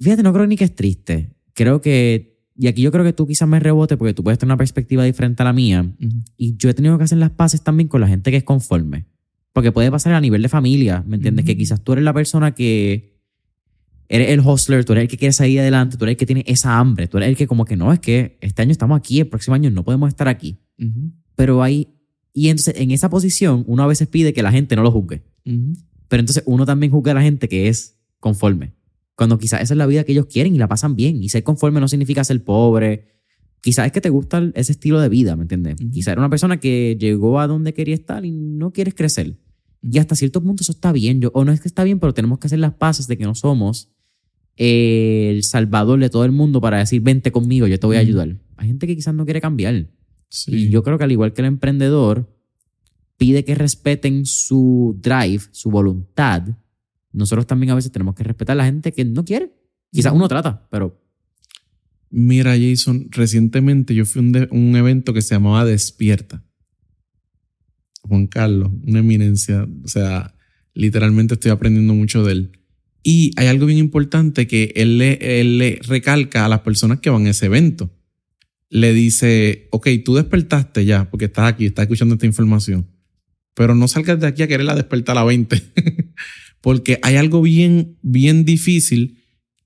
[0.00, 1.34] Fíjate, no creo ni que es triste.
[1.54, 4.50] Creo que, y aquí yo creo que tú quizás me rebote porque tú puedes tener
[4.52, 5.92] una perspectiva diferente a la mía.
[6.36, 9.06] Y yo he tenido que hacer las paces también con la gente que es conforme.
[9.54, 11.44] Porque puede pasar a nivel de familia, ¿me entiendes?
[11.44, 13.14] Que quizás tú eres la persona que
[14.08, 16.44] eres el hustler, tú eres el que quiere salir adelante, tú eres el que tiene
[16.46, 19.20] esa hambre, tú eres el que como que no, es que este año estamos aquí,
[19.20, 20.58] el próximo año no podemos estar aquí.
[21.36, 21.88] Pero hay,
[22.32, 25.22] y entonces en esa posición uno a veces pide que la gente no lo juzgue.
[25.44, 28.74] Pero entonces uno también juzga a la gente que es conforme.
[29.14, 31.22] Cuando quizás esa es la vida que ellos quieren y la pasan bien.
[31.22, 33.06] Y ser conforme no significa ser pobre.
[33.60, 35.76] Quizás es que te gusta ese estilo de vida, ¿me entiendes?
[35.92, 39.38] Quizás era una persona que llegó a donde quería estar y no quieres crecer.
[39.90, 41.20] Y hasta cierto punto eso está bien.
[41.20, 43.24] Yo, o no es que está bien, pero tenemos que hacer las paces de que
[43.24, 43.90] no somos
[44.56, 48.36] el salvador de todo el mundo para decir, vente conmigo, yo te voy a ayudar.
[48.56, 49.90] Hay gente que quizás no quiere cambiar.
[50.46, 52.32] Y yo creo que al igual que el emprendedor
[53.18, 56.48] pide que respeten su drive, su voluntad,
[57.12, 59.52] nosotros también a veces tenemos que respetar a la gente que no quiere.
[59.92, 61.00] Quizás uno trata, pero...
[62.10, 66.42] Mira, Jason, recientemente yo fui a un, un evento que se llamaba Despierta.
[68.08, 69.66] Juan Carlos, una eminencia.
[69.82, 70.34] O sea,
[70.74, 72.52] literalmente estoy aprendiendo mucho de él.
[73.02, 77.26] Y hay algo bien importante que él le, le recalca a las personas que van
[77.26, 77.90] a ese evento.
[78.70, 82.88] Le dice, ok, tú despertaste ya, porque estás aquí, estás escuchando esta información,
[83.54, 85.62] pero no salgas de aquí a quererla despertar a la 20,
[86.60, 89.18] porque hay algo bien, bien difícil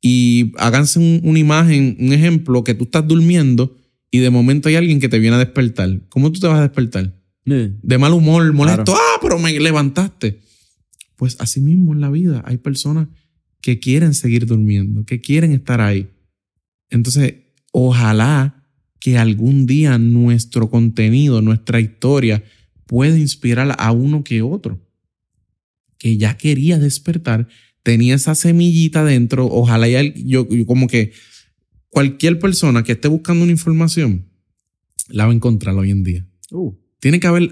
[0.03, 3.77] y háganse una imagen, un ejemplo, que tú estás durmiendo
[4.11, 6.01] y de momento hay alguien que te viene a despertar.
[6.09, 7.18] ¿Cómo tú te vas a despertar?
[7.49, 8.95] De mal humor, molesto.
[8.95, 10.41] Ah, pero me levantaste.
[11.17, 13.09] Pues así mismo en la vida hay personas
[13.61, 16.09] que quieren seguir durmiendo, que quieren estar ahí.
[16.91, 17.35] Entonces,
[17.73, 18.65] ojalá
[19.01, 22.45] que algún día nuestro contenido, nuestra historia,
[22.87, 24.81] pueda inspirar a uno que otro,
[25.99, 27.49] que ya quería despertar,
[27.83, 31.13] tenía esa semillita dentro, ojalá ya yo, como que
[31.91, 34.27] cualquier persona que esté buscando una información,
[35.09, 36.27] la va a encontrar hoy en día.
[36.51, 36.75] Uh.
[37.01, 37.49] Tiene que haber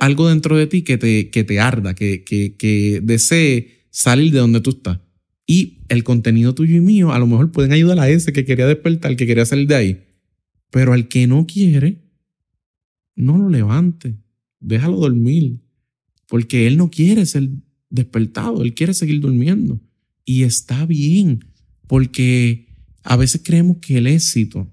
[0.00, 4.38] algo dentro de ti que te, que te arda, que, que, que desee salir de
[4.38, 5.00] donde tú estás.
[5.46, 8.66] Y el contenido tuyo y mío a lo mejor pueden ayudar a ese que quería
[8.66, 10.04] despertar, que quería salir de ahí.
[10.70, 12.02] Pero al que no quiere,
[13.14, 14.16] no lo levante.
[14.60, 15.60] Déjalo dormir.
[16.26, 17.48] Porque él no quiere ser
[17.90, 19.80] despertado, él quiere seguir durmiendo.
[20.24, 21.44] Y está bien,
[21.86, 22.68] porque
[23.02, 24.70] a veces creemos que el éxito,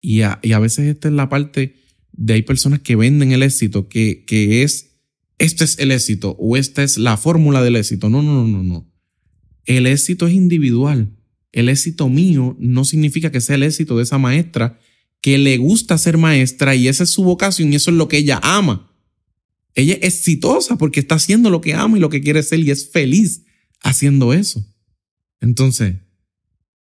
[0.00, 1.81] y a, y a veces esta es la parte
[2.22, 4.92] de hay personas que venden el éxito, que, que es,
[5.38, 8.08] este es el éxito o esta es la fórmula del éxito.
[8.08, 8.92] No, no, no, no, no.
[9.64, 11.16] El éxito es individual.
[11.50, 14.78] El éxito mío no significa que sea el éxito de esa maestra
[15.20, 18.18] que le gusta ser maestra y esa es su vocación y eso es lo que
[18.18, 18.88] ella ama.
[19.74, 22.70] Ella es exitosa porque está haciendo lo que ama y lo que quiere ser y
[22.70, 23.42] es feliz
[23.80, 24.64] haciendo eso.
[25.40, 25.96] Entonces,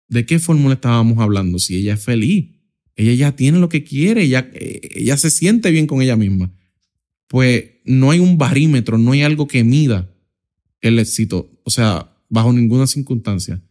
[0.09, 1.59] ¿de qué fórmula estábamos hablando?
[1.59, 2.51] Si ella es feliz,
[2.97, 6.53] ella ya tiene lo que quiere, ella, ella se siente bien con ella misma.
[7.27, 10.15] Pues no hay un barímetro, no hay algo que mida
[10.81, 11.51] el éxito.
[11.65, 13.63] O sea, bajo ninguna circunstancia.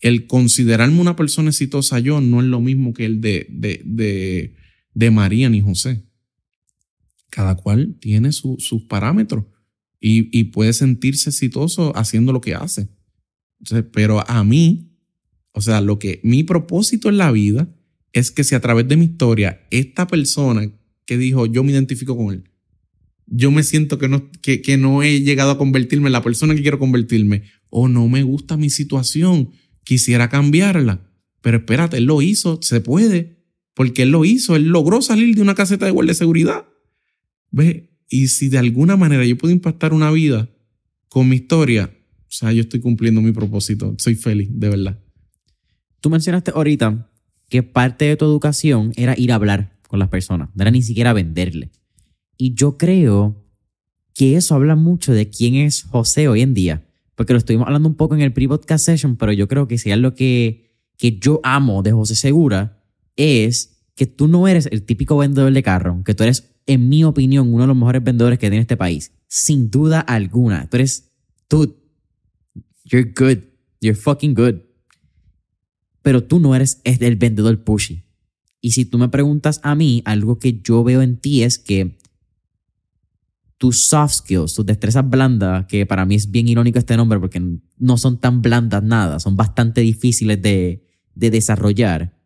[0.00, 4.54] El considerarme una persona exitosa yo no es lo mismo que el de, de, de,
[4.94, 6.04] de María ni José.
[7.30, 9.44] Cada cual tiene sus parámetros
[10.00, 12.88] y, y, puede sentirse exitoso haciendo lo que hace.
[13.92, 14.92] pero a mí,
[15.52, 17.68] o sea, lo que mi propósito en la vida
[18.12, 20.70] es que si a través de mi historia esta persona
[21.04, 22.44] que dijo yo me identifico con él,
[23.26, 26.54] yo me siento que no, que, que no he llegado a convertirme en la persona
[26.54, 29.50] que quiero convertirme o no me gusta mi situación,
[29.84, 31.06] quisiera cambiarla.
[31.42, 33.44] Pero espérate, él lo hizo, se puede,
[33.74, 36.66] porque él lo hizo, él logró salir de una caseta de guardia de seguridad.
[37.50, 37.90] ¿Ve?
[38.08, 40.50] Y si de alguna manera yo puedo impactar una vida
[41.08, 44.98] con mi historia, o sea, yo estoy cumpliendo mi propósito, soy feliz, de verdad.
[46.00, 47.10] Tú mencionaste ahorita
[47.48, 50.82] que parte de tu educación era ir a hablar con las personas, no era ni
[50.82, 51.70] siquiera venderle.
[52.36, 53.44] Y yo creo
[54.14, 56.84] que eso habla mucho de quién es José hoy en día
[57.18, 59.90] porque lo estuvimos hablando un poco en el pre-podcast session, pero yo creo que si
[59.90, 62.80] es lo que, que yo amo de José Segura,
[63.16, 67.02] es que tú no eres el típico vendedor de carro, que tú eres, en mi
[67.02, 69.10] opinión, uno de los mejores vendedores que tiene este país.
[69.26, 70.70] Sin duda alguna.
[70.70, 71.10] Tú eres,
[71.48, 71.74] tú,
[72.84, 73.38] you're good.
[73.80, 74.60] You're fucking good.
[76.08, 78.06] Pero tú no eres el vendedor pushy.
[78.62, 81.98] Y si tú me preguntas a mí, algo que yo veo en ti es que
[83.58, 87.42] tus soft skills, tus destrezas blandas, que para mí es bien irónico este nombre porque
[87.76, 90.82] no son tan blandas nada, son bastante difíciles de,
[91.14, 92.16] de desarrollar,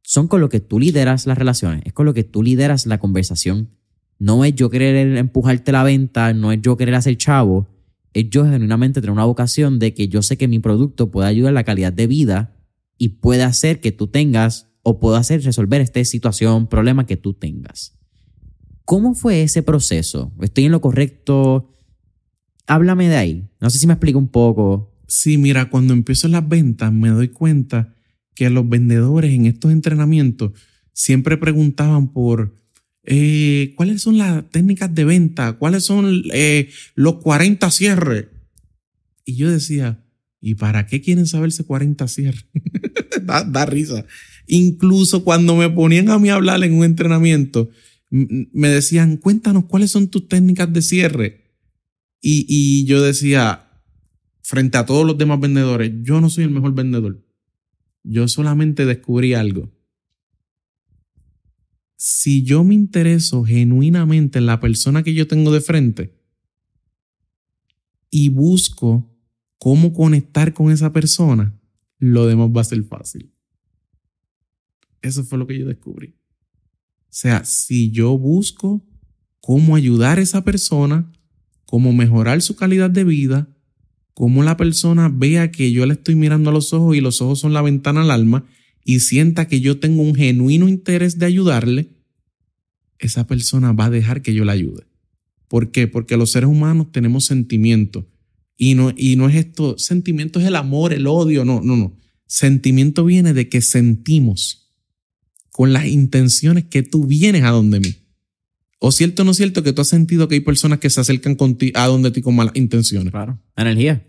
[0.00, 2.98] son con lo que tú lideras las relaciones, es con lo que tú lideras la
[2.98, 3.68] conversación.
[4.18, 7.68] No es yo querer empujarte la venta, no es yo querer hacer chavo,
[8.14, 11.50] es yo genuinamente tener una vocación de que yo sé que mi producto puede ayudar
[11.50, 12.56] a la calidad de vida
[13.02, 17.34] y puede hacer que tú tengas o pueda hacer resolver esta situación, problema que tú
[17.34, 17.98] tengas.
[18.84, 20.32] ¿Cómo fue ese proceso?
[20.40, 21.74] ¿Estoy en lo correcto?
[22.68, 23.50] Háblame de ahí.
[23.60, 24.94] No sé si me explico un poco.
[25.08, 27.96] Sí, mira, cuando empiezo las ventas me doy cuenta
[28.36, 30.52] que los vendedores en estos entrenamientos
[30.92, 32.56] siempre preguntaban por
[33.02, 38.26] eh, cuáles son las técnicas de venta, cuáles son eh, los 40 cierres.
[39.24, 40.04] Y yo decía,
[40.42, 42.44] ¿y para qué quieren saberse 40 cierres?
[43.22, 44.04] da, da risa.
[44.48, 47.70] Incluso cuando me ponían a mí a hablar en un entrenamiento,
[48.10, 51.54] me decían, cuéntanos cuáles son tus técnicas de cierre.
[52.20, 53.70] Y, y yo decía,
[54.42, 57.24] frente a todos los demás vendedores, yo no soy el mejor vendedor.
[58.02, 59.72] Yo solamente descubrí algo.
[61.96, 66.18] Si yo me intereso genuinamente en la persona que yo tengo de frente
[68.10, 69.11] y busco
[69.62, 71.56] cómo conectar con esa persona,
[72.00, 73.30] lo demás va a ser fácil.
[75.02, 76.16] Eso fue lo que yo descubrí.
[77.02, 78.84] O sea, si yo busco
[79.40, 81.12] cómo ayudar a esa persona,
[81.64, 83.54] cómo mejorar su calidad de vida,
[84.14, 87.38] cómo la persona vea que yo le estoy mirando a los ojos y los ojos
[87.38, 88.44] son la ventana al alma
[88.84, 91.88] y sienta que yo tengo un genuino interés de ayudarle,
[92.98, 94.88] esa persona va a dejar que yo la ayude.
[95.46, 95.86] ¿Por qué?
[95.86, 98.06] Porque los seres humanos tenemos sentimientos.
[98.64, 101.96] Y no, y no es esto, sentimiento es el amor, el odio, no, no, no.
[102.28, 104.70] Sentimiento viene de que sentimos
[105.50, 107.96] con las intenciones que tú vienes a donde mí.
[108.78, 111.36] O cierto o no cierto que tú has sentido que hay personas que se acercan
[111.74, 113.10] a donde ti con malas intenciones.
[113.10, 113.40] Claro.
[113.56, 114.06] Energía.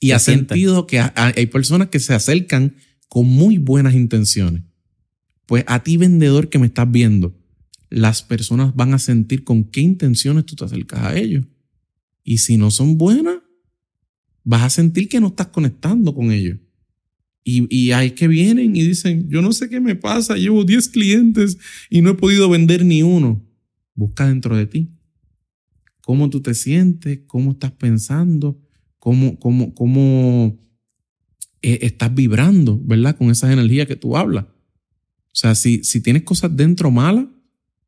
[0.00, 0.48] Y Se ha siente.
[0.54, 2.76] sentido que ha- hay personas que se acercan
[3.08, 4.64] con muy buenas intenciones.
[5.46, 7.34] Pues a ti, vendedor que me estás viendo,
[7.88, 11.46] las personas van a sentir con qué intenciones tú te acercas a ellos.
[12.22, 13.36] Y si no son buenas,
[14.44, 16.58] vas a sentir que no estás conectando con ellos.
[17.42, 20.88] Y, y hay que vienen y dicen, yo no sé qué me pasa, llevo 10
[20.88, 21.58] clientes
[21.90, 23.44] y no he podido vender ni uno.
[23.94, 24.90] Busca dentro de ti.
[26.02, 27.20] ¿Cómo tú te sientes?
[27.26, 28.60] ¿Cómo estás pensando?
[28.98, 30.58] ¿Cómo, cómo, cómo
[31.62, 33.16] eh, estás vibrando, verdad?
[33.16, 34.44] Con esas energías que tú hablas.
[34.44, 37.26] O sea, si, si tienes cosas dentro malas,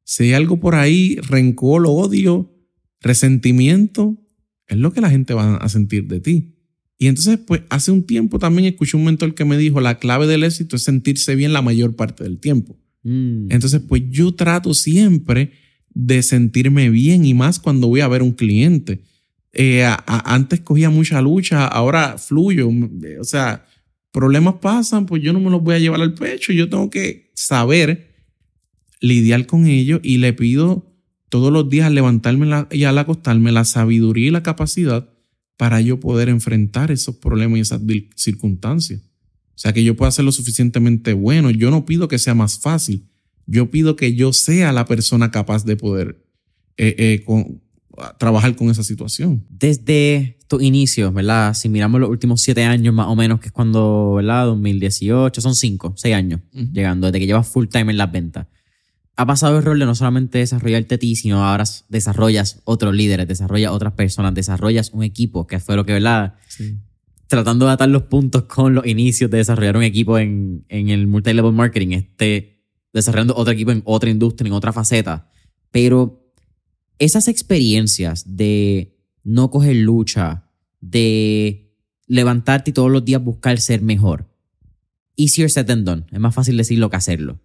[0.04, 2.54] si hay algo por ahí, rencor, odio,
[3.00, 4.16] resentimiento,
[4.68, 6.52] es lo que la gente va a sentir de ti.
[6.98, 10.26] Y entonces, pues hace un tiempo también escuché un mentor que me dijo, la clave
[10.26, 12.76] del éxito es sentirse bien la mayor parte del tiempo.
[13.02, 13.52] Mm.
[13.52, 15.52] Entonces, pues yo trato siempre
[15.92, 19.00] de sentirme bien y más cuando voy a ver un cliente.
[19.52, 22.70] Eh, a- a- antes cogía mucha lucha, ahora fluyo.
[23.20, 23.64] O sea,
[24.10, 26.52] problemas pasan, pues yo no me los voy a llevar al pecho.
[26.52, 28.14] Yo tengo que saber
[29.00, 30.95] lidiar con ellos y le pido
[31.28, 35.08] todos los días al levantarme y al acostarme la sabiduría y la capacidad
[35.56, 37.80] para yo poder enfrentar esos problemas y esas
[38.14, 39.00] circunstancias.
[39.00, 41.50] O sea, que yo pueda ser lo suficientemente bueno.
[41.50, 43.08] Yo no pido que sea más fácil.
[43.46, 46.22] Yo pido que yo sea la persona capaz de poder
[46.76, 47.62] eh, eh, con-
[48.18, 49.46] trabajar con esa situación.
[49.48, 51.54] Desde tu inicio, ¿verdad?
[51.54, 54.44] Si miramos los últimos siete años más o menos, que es cuando, ¿verdad?
[54.46, 58.46] 2018, son cinco, seis años llegando, desde que llevas full time en las ventas.
[59.16, 63.26] Ha pasado el rol de no solamente desarrollarte a ti, sino ahora desarrollas otros líderes,
[63.26, 66.34] desarrollas otras personas, desarrollas un equipo, que fue lo que, ¿verdad?
[67.26, 71.06] Tratando de atar los puntos con los inicios de desarrollar un equipo en, en el
[71.06, 72.62] multilevel marketing, este,
[72.92, 75.30] desarrollando otro equipo en otra industria, en otra faceta.
[75.70, 76.32] Pero
[76.98, 80.44] esas experiencias de no coger lucha,
[80.80, 81.74] de
[82.06, 84.30] levantarte y todos los días buscar ser mejor.
[85.16, 86.04] Easier said than done.
[86.12, 87.40] Es más fácil decirlo que hacerlo.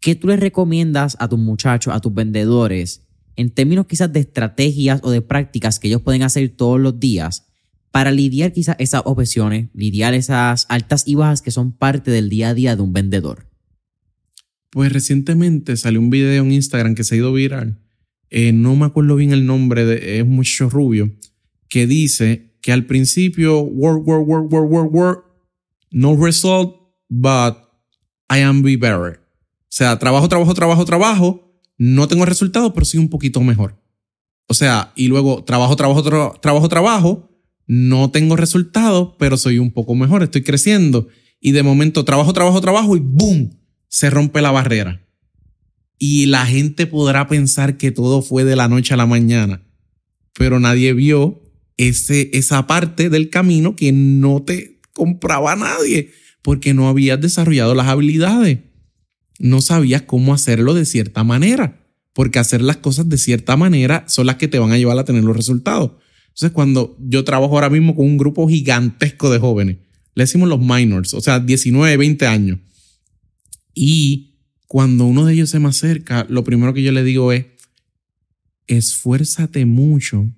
[0.00, 5.00] ¿Qué tú les recomiendas a tus muchachos, a tus vendedores, en términos quizás de estrategias
[5.02, 7.46] o de prácticas que ellos pueden hacer todos los días
[7.90, 12.50] para lidiar quizás esas objeciones, lidiar esas altas y bajas que son parte del día
[12.50, 13.48] a día de un vendedor?
[14.70, 17.78] Pues recientemente salió un video en Instagram que se ha ido viral.
[18.30, 21.10] Eh, no me acuerdo bien el nombre, de, es un muchacho rubio,
[21.68, 25.24] que dice que al principio, work, work, work, work, work, work,
[25.90, 26.76] no result,
[27.08, 27.56] but
[28.30, 29.27] I am be better.
[29.68, 33.80] O sea, trabajo, trabajo, trabajo, trabajo, no tengo resultados, pero soy un poquito mejor.
[34.46, 37.30] O sea, y luego trabajo, trabajo, tra- trabajo, trabajo,
[37.66, 41.08] no tengo resultados, pero soy un poco mejor, estoy creciendo.
[41.38, 43.50] Y de momento trabajo, trabajo, trabajo y ¡boom!
[43.88, 45.06] Se rompe la barrera.
[45.98, 49.62] Y la gente podrá pensar que todo fue de la noche a la mañana,
[50.32, 51.42] pero nadie vio
[51.76, 56.10] ese, esa parte del camino que no te compraba nadie
[56.42, 58.60] porque no habías desarrollado las habilidades.
[59.38, 64.26] No sabías cómo hacerlo de cierta manera, porque hacer las cosas de cierta manera son
[64.26, 65.92] las que te van a llevar a tener los resultados.
[66.28, 69.78] Entonces, cuando yo trabajo ahora mismo con un grupo gigantesco de jóvenes,
[70.14, 72.58] le decimos los minors, o sea, 19, 20 años.
[73.72, 77.46] Y cuando uno de ellos se me acerca, lo primero que yo le digo es,
[78.66, 80.30] esfuérzate mucho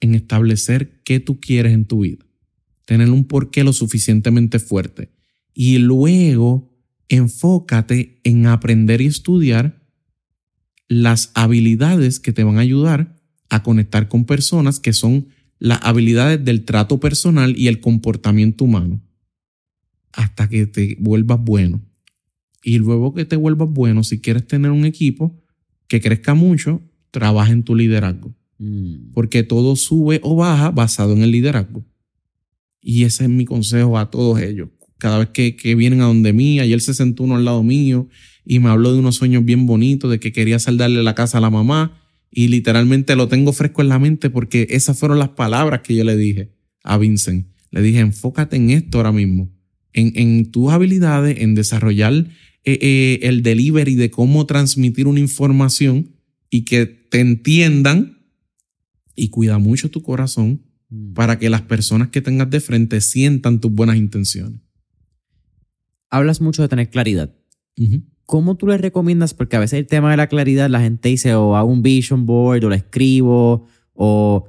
[0.00, 2.24] en establecer qué tú quieres en tu vida.
[2.84, 5.10] Tener un porqué lo suficientemente fuerte.
[5.54, 6.73] Y luego
[7.08, 9.82] enfócate en aprender y estudiar
[10.88, 13.16] las habilidades que te van a ayudar
[13.48, 15.28] a conectar con personas que son
[15.58, 19.00] las habilidades del trato personal y el comportamiento humano
[20.12, 21.82] hasta que te vuelvas bueno.
[22.62, 25.38] Y luego que te vuelvas bueno, si quieres tener un equipo
[25.88, 26.80] que crezca mucho,
[27.10, 28.34] trabaja en tu liderazgo.
[28.58, 29.12] Mm.
[29.12, 31.84] Porque todo sube o baja basado en el liderazgo.
[32.80, 34.68] Y ese es mi consejo a todos ellos.
[35.04, 38.08] Cada vez que, que vienen a donde mí, ayer se sentó uno al lado mío
[38.42, 41.40] y me habló de unos sueños bien bonitos, de que quería saldarle la casa a
[41.42, 42.00] la mamá.
[42.30, 46.04] Y literalmente lo tengo fresco en la mente porque esas fueron las palabras que yo
[46.04, 47.48] le dije a Vincent.
[47.70, 49.52] Le dije, enfócate en esto ahora mismo,
[49.92, 56.14] en, en tus habilidades, en desarrollar eh, eh, el delivery de cómo transmitir una información
[56.48, 58.20] y que te entiendan
[59.14, 60.62] y cuida mucho tu corazón
[60.94, 61.14] Mm.
[61.14, 64.60] para que las personas que tengas de frente sientan tus buenas intenciones.
[66.14, 67.34] Hablas mucho de tener claridad.
[68.24, 69.34] ¿Cómo tú le recomiendas?
[69.34, 72.24] Porque a veces el tema de la claridad, la gente dice o hago un vision
[72.24, 74.48] board o lo escribo o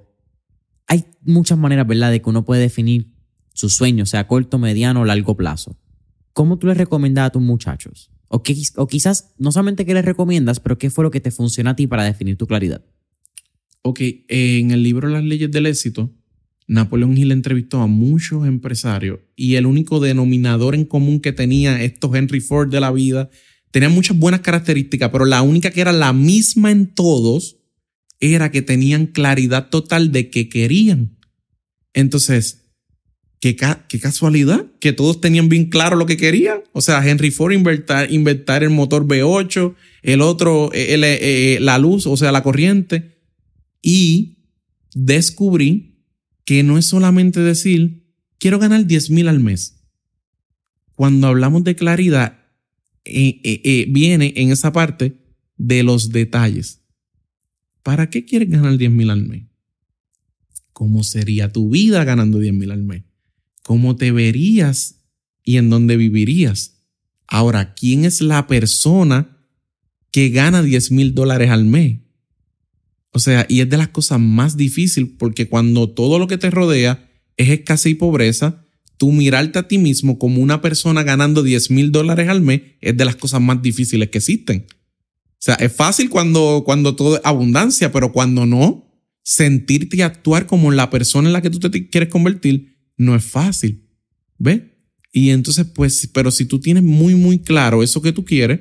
[0.85, 3.15] hay muchas maneras, ¿verdad?, de que uno puede definir
[3.55, 5.75] sus sueños, sea corto, mediano o largo plazo.
[6.33, 8.11] ¿Cómo tú le recomiendas a tus muchachos?
[8.27, 8.43] O,
[8.75, 11.75] o quizás no solamente qué les recomiendas, pero qué fue lo que te funciona a
[11.75, 12.85] ti para definir tu claridad.
[13.81, 16.13] Ok, en el libro Las leyes del éxito,
[16.67, 22.15] Napoleón Hill entrevistó a muchos empresarios y el único denominador en común que tenía estos
[22.15, 23.29] Henry Ford de la vida,
[23.71, 27.57] tenían muchas buenas características, pero la única que era la misma en todos
[28.19, 31.17] era que tenían claridad total de qué querían.
[31.93, 32.65] Entonces,
[33.39, 36.63] qué, casualidad que todos tenían bien claro lo que querían.
[36.71, 42.17] O sea, Henry Ford inventar, el motor V8, el otro, eh, eh, la luz, o
[42.17, 43.19] sea, la corriente.
[43.81, 44.39] Y
[44.95, 45.94] descubrí
[46.45, 48.05] que no es solamente decir,
[48.37, 49.83] quiero ganar 10 mil al mes.
[50.93, 52.39] Cuando hablamos de claridad,
[53.03, 55.17] eh, viene en esa parte
[55.57, 56.81] de los detalles.
[57.83, 59.43] ¿Para qué quieres ganar 10 mil al mes?
[60.73, 63.03] ¿Cómo sería tu vida ganando 10 mil al mes?
[63.63, 65.03] ¿Cómo te verías
[65.43, 66.83] y en dónde vivirías?
[67.27, 69.37] Ahora, ¿quién es la persona
[70.11, 71.99] que gana 10 mil dólares al mes?
[73.15, 76.51] O sea, y es de las cosas más difíciles porque cuando todo lo que te
[76.51, 78.65] rodea es escasez y pobreza,
[78.97, 82.97] tú mirarte a ti mismo como una persona ganando 10 mil dólares al mes es
[82.97, 84.67] de las cosas más difíciles que existen.
[84.67, 88.91] O sea, es fácil cuando, cuando todo es abundancia, pero cuando no,
[89.23, 93.23] sentirte y actuar como la persona en la que tú te quieres convertir no es
[93.23, 93.87] fácil.
[94.37, 94.61] ¿Ves?
[95.13, 98.59] Y entonces, pues, pero si tú tienes muy, muy claro eso que tú quieres,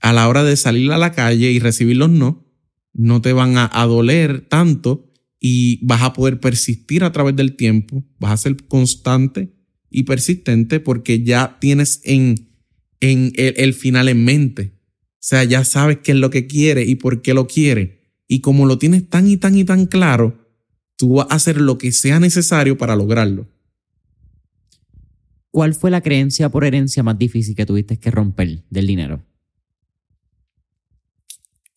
[0.00, 2.47] a la hora de salir a la calle y recibir los no,
[2.98, 8.04] no te van a, doler tanto y vas a poder persistir a través del tiempo,
[8.18, 9.54] vas a ser constante
[9.88, 12.50] y persistente porque ya tienes en,
[12.98, 14.72] en el, el final en mente.
[15.12, 18.00] O sea, ya sabes qué es lo que quiere y por qué lo quiere.
[18.26, 20.48] Y como lo tienes tan y tan y tan claro,
[20.96, 23.48] tú vas a hacer lo que sea necesario para lograrlo.
[25.52, 29.24] ¿Cuál fue la creencia por herencia más difícil que tuviste que romper del dinero?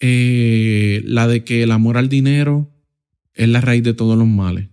[0.04, 2.76] Eh, la de que el amor al dinero
[3.36, 4.70] es la raíz de todos los males.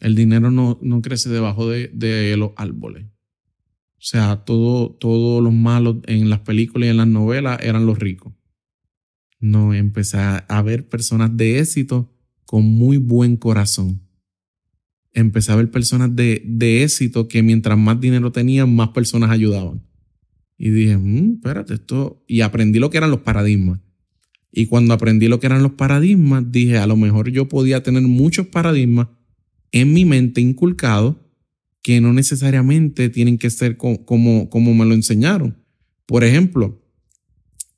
[0.00, 3.04] El dinero no, no crece debajo de, de los árboles.
[3.04, 7.98] O sea, todo, todos los malos en las películas y en las novelas eran los
[7.98, 8.32] ricos.
[9.40, 12.10] No, empecé a ver personas de éxito
[12.46, 14.00] con muy buen corazón.
[15.12, 19.82] Empecé a ver personas de, de éxito que mientras más dinero tenían, más personas ayudaban.
[20.56, 22.24] Y dije, mmm, espérate, esto.
[22.26, 23.80] Y aprendí lo que eran los paradigmas.
[24.52, 28.02] Y cuando aprendí lo que eran los paradigmas, dije, a lo mejor yo podía tener
[28.02, 29.08] muchos paradigmas
[29.72, 31.16] en mi mente inculcados
[31.82, 35.62] que no necesariamente tienen que ser como, como me lo enseñaron.
[36.06, 36.82] Por ejemplo,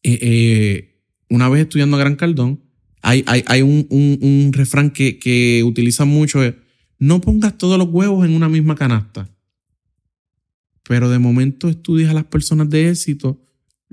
[0.02, 2.62] eh, eh, una vez estudiando a Gran Cardón,
[3.02, 6.40] hay, hay, un, refrán que, que utilizan mucho,
[6.98, 9.30] no pongas todos los huevos en una misma canasta.
[10.84, 13.40] Pero de momento estudias a las personas de éxito,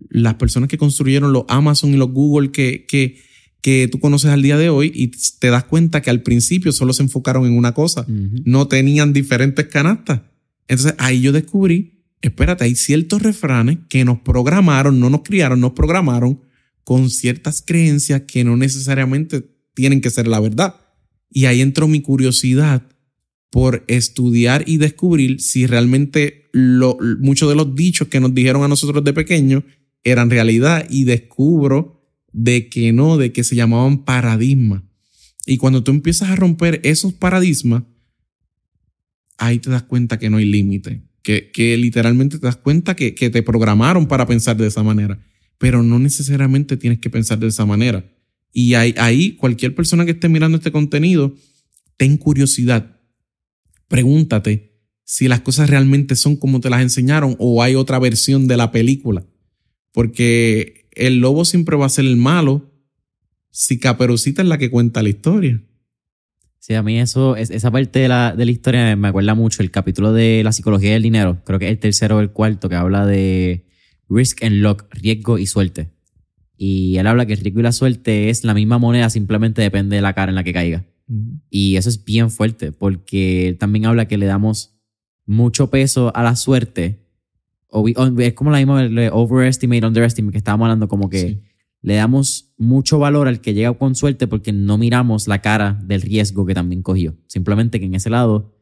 [0.09, 3.17] las personas que construyeron los Amazon y los Google que, que,
[3.61, 6.93] que tú conoces al día de hoy y te das cuenta que al principio solo
[6.93, 10.21] se enfocaron en una cosa, no tenían diferentes canastas.
[10.67, 15.73] Entonces ahí yo descubrí, espérate, hay ciertos refranes que nos programaron, no nos criaron, nos
[15.73, 16.41] programaron
[16.83, 19.43] con ciertas creencias que no necesariamente
[19.73, 20.75] tienen que ser la verdad.
[21.29, 22.83] Y ahí entró mi curiosidad
[23.49, 28.67] por estudiar y descubrir si realmente lo, muchos de los dichos que nos dijeron a
[28.67, 29.63] nosotros de pequeños
[30.11, 32.01] eran realidad y descubro
[32.31, 34.83] de que no, de que se llamaban paradigmas.
[35.45, 37.83] Y cuando tú empiezas a romper esos paradigmas,
[39.37, 43.15] ahí te das cuenta que no hay límite, que, que literalmente te das cuenta que,
[43.15, 45.19] que te programaron para pensar de esa manera,
[45.57, 48.05] pero no necesariamente tienes que pensar de esa manera.
[48.51, 51.35] Y ahí, ahí cualquier persona que esté mirando este contenido,
[51.97, 52.99] ten curiosidad,
[53.87, 58.57] pregúntate si las cosas realmente son como te las enseñaron o hay otra versión de
[58.57, 59.25] la película.
[59.97, 62.71] Porque el lobo siempre va a ser el malo
[63.49, 65.59] si Caperucita es la que cuenta la historia.
[66.59, 69.71] Sí, a mí eso, esa parte de la, de la historia me acuerda mucho el
[69.71, 72.75] capítulo de la psicología del dinero, creo que es el tercero o el cuarto, que
[72.75, 73.65] habla de
[74.07, 75.89] risk and luck, riesgo y suerte.
[76.55, 79.95] Y él habla que el riesgo y la suerte es la misma moneda, simplemente depende
[79.95, 80.85] de la cara en la que caiga.
[81.49, 84.77] Y eso es bien fuerte, porque él también habla que le damos
[85.25, 87.06] mucho peso a la suerte
[88.19, 91.41] es como la misma overestimate, underestimate que estábamos hablando, como que
[91.81, 96.01] le damos mucho valor al que llega con suerte porque no miramos la cara del
[96.01, 97.15] riesgo que también cogió.
[97.27, 98.55] Simplemente que en ese lado,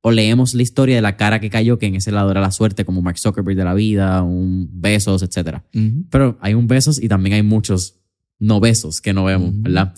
[0.00, 2.50] o leemos la historia de la cara que cayó, que en ese lado era la
[2.50, 5.60] suerte, como Mark Zuckerberg de la vida, un besos, etc.
[6.10, 8.00] Pero hay un besos y también hay muchos
[8.38, 9.94] no besos que no vemos, ¿verdad?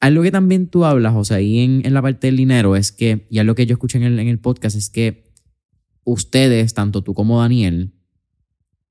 [0.00, 2.92] Algo que también tú hablas, o sea, ahí en, en, la parte del dinero, es
[2.92, 5.32] que, y algo que yo escuché en el, en el podcast, es que
[6.04, 7.94] ustedes, tanto tú como Daniel,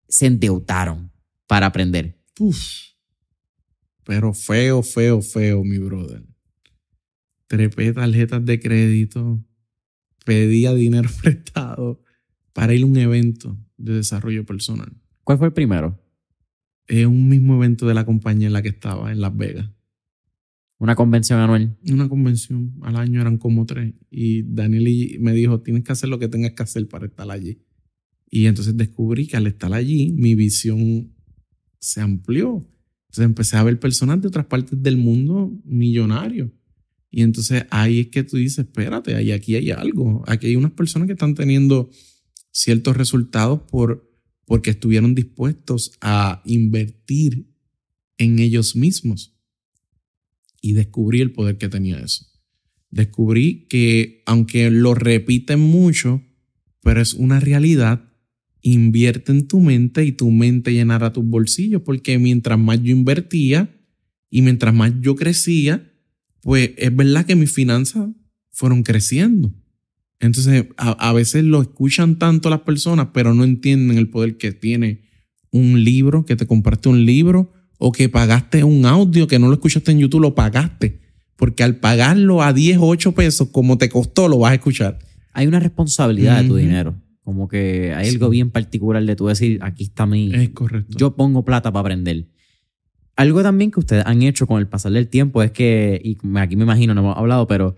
[0.08, 1.12] se endeudaron
[1.48, 2.20] para aprender.
[2.40, 2.94] Uf,
[4.04, 6.24] pero feo, feo, feo, mi brother.
[7.48, 9.44] trepé tarjetas de crédito,
[10.26, 12.02] pedía dinero prestado
[12.52, 14.92] para ir a un evento de desarrollo personal.
[15.24, 16.00] ¿Cuál fue el primero?
[16.88, 19.70] Es un mismo evento de la compañía en la que estaba, en Las Vegas.
[20.84, 21.78] Una convención anual.
[21.90, 23.94] Una convención, al año eran como tres.
[24.12, 27.62] Y Daniel me dijo, tienes que hacer lo que tengas que hacer para estar allí.
[28.30, 31.16] Y entonces descubrí que al estar allí, mi visión
[31.80, 32.70] se amplió.
[33.04, 36.52] Entonces empecé a ver personas de otras partes del mundo millonarios.
[37.10, 40.26] Y entonces ahí es que tú dices, espérate, ahí aquí hay algo.
[40.28, 41.92] Aquí hay unas personas que están teniendo
[42.52, 44.12] ciertos resultados por,
[44.44, 47.48] porque estuvieron dispuestos a invertir
[48.18, 49.33] en ellos mismos.
[50.66, 52.26] Y descubrí el poder que tenía eso.
[52.90, 56.24] Descubrí que aunque lo repiten mucho,
[56.82, 58.10] pero es una realidad,
[58.62, 63.76] invierte en tu mente y tu mente llenará tus bolsillos, porque mientras más yo invertía
[64.30, 65.92] y mientras más yo crecía,
[66.42, 68.10] pues es verdad que mis finanzas
[68.50, 69.54] fueron creciendo.
[70.22, 75.02] Entonces, a, veces lo escuchan tanto las personas, pero no entienden el poder que tiene
[75.52, 77.52] un libro, que te compraste un libro,
[77.86, 81.02] o que pagaste un audio que no lo escuchaste en YouTube, lo pagaste.
[81.36, 85.00] Porque al pagarlo a 10 o 8 pesos, como te costó, lo vas a escuchar.
[85.34, 86.96] Hay una responsabilidad de tu dinero.
[87.26, 90.34] Como que hay algo bien particular de tú decir, aquí está mi...
[90.34, 90.98] Es correcto.
[90.98, 92.30] Yo pongo plata para aprender.
[93.18, 96.56] Algo también que ustedes han hecho con el pasar del tiempo es que, y aquí
[96.56, 97.76] me imagino, no hemos hablado, pero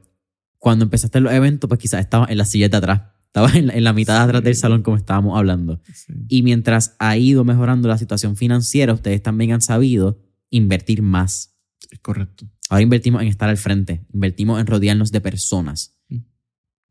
[0.60, 3.02] cuando empezaste los eventos, pues quizás estaba en la silla de atrás.
[3.36, 5.82] Estaba en la, mitad de atrás del salón como estábamos hablando.
[6.30, 11.54] Y mientras ha ido mejorando la situación financiera, ustedes también han sabido invertir más.
[11.92, 12.50] Es correcto.
[12.70, 16.00] Ahora invertimos en estar al frente, invertimos en rodearnos de personas.
[16.08, 16.20] Mm.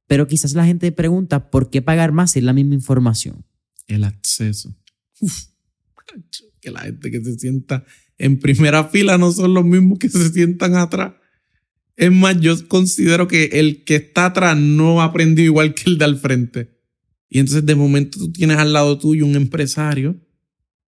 [0.07, 3.47] Pero quizás la gente pregunta, ¿por qué pagar más si es la misma información?
[3.87, 4.77] El acceso.
[5.21, 5.45] Uf,
[6.61, 7.87] que la gente que se sienta
[8.19, 11.15] en primera fila no son los mismos que se sientan atrás.
[11.97, 16.05] Es más, yo considero que el que está atrás no aprendió igual que el de
[16.05, 16.71] al frente.
[17.29, 20.21] Y entonces de momento tú tienes al lado tuyo un empresario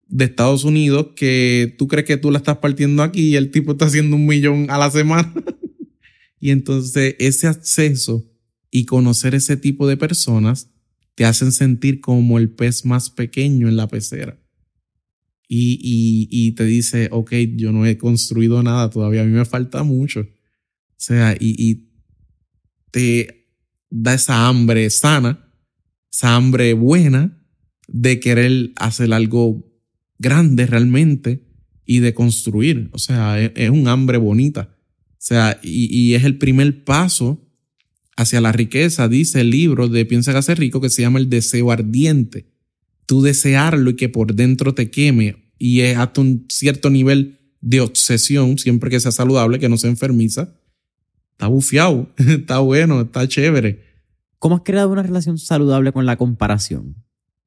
[0.08, 3.72] de Estados Unidos que tú crees que tú la estás partiendo aquí y el tipo
[3.72, 5.34] está haciendo un millón a la semana.
[6.40, 8.26] y entonces ese acceso
[8.72, 10.72] y conocer ese tipo de personas
[11.16, 14.38] te hacen sentir como el pez más pequeño en la pecera
[15.48, 20.28] y, te dice, ok, yo no he construido nada todavía, a mí me falta mucho.
[20.98, 21.90] Sea, y,
[22.92, 23.50] te
[23.90, 25.52] da esa hambre sana,
[26.12, 27.42] esa hambre buena
[27.88, 29.70] de querer hacer algo
[30.18, 31.46] grande realmente
[31.86, 32.90] y de construir.
[32.94, 34.76] O sea, es, un hambre bonita.
[35.12, 37.46] O sea, y, es el primer paso
[38.16, 41.30] hacia la riqueza, dice el libro de Piensa que hace rico, que se llama el
[41.30, 42.56] deseo ardiente
[43.06, 47.82] tú desearlo y que por dentro te queme y es hasta un cierto nivel de
[47.82, 50.54] obsesión, siempre que sea saludable, que no se enfermiza,
[51.36, 53.84] está bufiado, está bueno, está chévere.
[54.40, 56.96] ¿Cómo has creado una relación saludable con la comparación?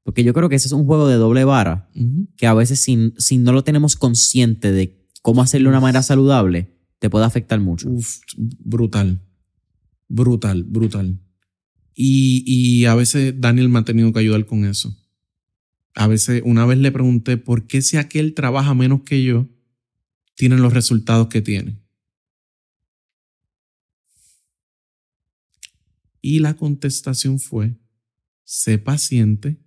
[0.03, 1.91] Porque yo creo que ese es un juego de doble vara,
[2.37, 6.03] que a veces si, si, no lo tenemos consciente de cómo hacerlo de una manera
[6.03, 7.91] saludable, te puede afectar mucho.
[7.91, 9.21] Uf, brutal,
[10.09, 11.21] brutal, brutal.
[11.95, 14.97] Y, y a veces Daniel me ha tenido que ayudar con eso
[15.99, 19.49] a veces una vez le pregunté por qué si aquel trabaja menos que yo,
[20.37, 21.83] tiene los resultados que tiene.
[26.21, 27.77] Y la contestación fue,
[28.45, 29.61] sé paciente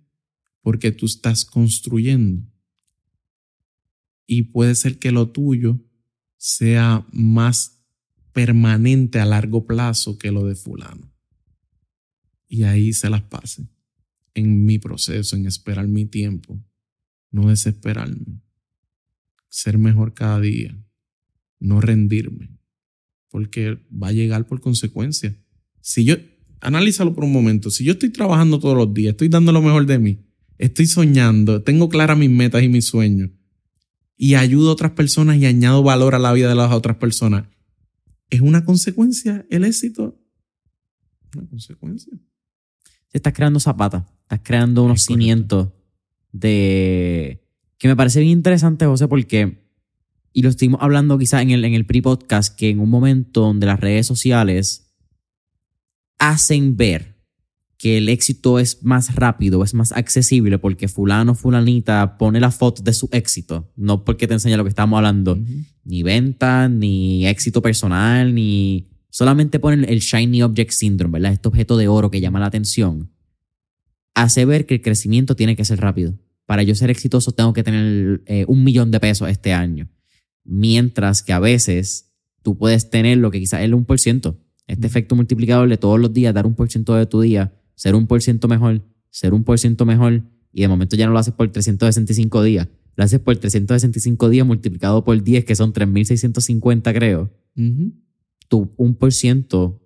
[0.60, 2.46] porque tú estás construyendo.
[4.26, 5.80] Y puede ser que lo tuyo
[6.36, 7.82] sea más
[8.32, 11.12] permanente a largo plazo que lo de fulano.
[12.48, 13.68] Y ahí se las pase
[14.34, 16.62] en mi proceso, en esperar mi tiempo,
[17.30, 18.40] no desesperarme,
[19.48, 20.76] ser mejor cada día,
[21.58, 22.50] no rendirme,
[23.28, 25.36] porque va a llegar por consecuencia.
[25.80, 26.16] Si yo,
[26.62, 29.84] analízalo por un momento, si yo estoy trabajando todos los días, estoy dando lo mejor
[29.84, 30.20] de mí,
[30.58, 33.30] estoy soñando, tengo claras mis metas y mis sueños,
[34.16, 37.46] y ayudo a otras personas y añado valor a la vida de las otras personas,
[38.30, 40.16] ¿es una consecuencia el éxito?
[41.36, 42.16] Una consecuencia.
[43.12, 45.70] Estás creando zapatas, estás creando unos cimientos
[46.30, 47.44] de...
[47.76, 49.66] que me parece bien interesante, José, porque,
[50.32, 53.66] y lo estuvimos hablando quizás en el, en el pre-podcast, que en un momento donde
[53.66, 54.91] las redes sociales
[56.22, 57.16] hacen ver
[57.76, 62.80] que el éxito es más rápido, es más accesible porque fulano, fulanita pone la foto
[62.80, 65.36] de su éxito, no porque te enseña lo que estamos hablando,
[65.82, 71.32] ni venta, ni éxito personal, ni solamente ponen el Shiny Object Syndrome, ¿verdad?
[71.32, 73.10] Este objeto de oro que llama la atención,
[74.14, 76.16] hace ver que el crecimiento tiene que ser rápido.
[76.46, 79.88] Para yo ser exitoso tengo que tener eh, un millón de pesos este año.
[80.44, 82.12] Mientras que a veces
[82.42, 84.36] tú puedes tener lo que quizás es el 1%,
[84.72, 87.94] Este efecto multiplicador de todos los días, dar un por ciento de tu día, ser
[87.94, 91.18] un por ciento mejor, ser un por ciento mejor, y de momento ya no lo
[91.18, 96.94] haces por 365 días, lo haces por 365 días multiplicado por 10, que son 3.650
[96.94, 97.30] creo.
[98.48, 99.82] Tu un por ciento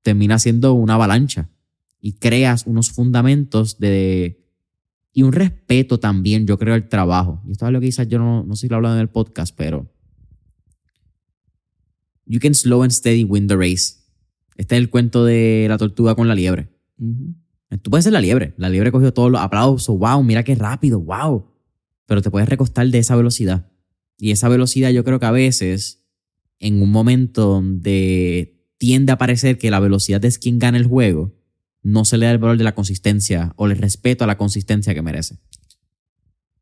[0.00, 1.50] termina siendo una avalancha
[2.00, 4.42] y creas unos fundamentos de
[5.12, 7.42] y un respeto también, yo creo, al trabajo.
[7.46, 9.02] Y esto es lo que quizás yo no, no sé si lo he hablado en
[9.02, 9.86] el podcast, pero
[12.24, 13.99] you can slow and steady win the race.
[14.60, 16.68] Este es el cuento de la tortuga con la liebre.
[17.80, 18.52] Tú puedes ser la liebre.
[18.58, 19.98] La liebre cogió todos los aplausos.
[19.98, 21.00] Wow, mira qué rápido.
[21.00, 21.46] Wow.
[22.04, 23.70] Pero te puedes recostar de esa velocidad.
[24.18, 26.04] Y esa velocidad yo creo que a veces,
[26.58, 31.34] en un momento donde tiende a parecer que la velocidad es quien gana el juego,
[31.82, 34.92] no se le da el valor de la consistencia o el respeto a la consistencia
[34.92, 35.38] que merece.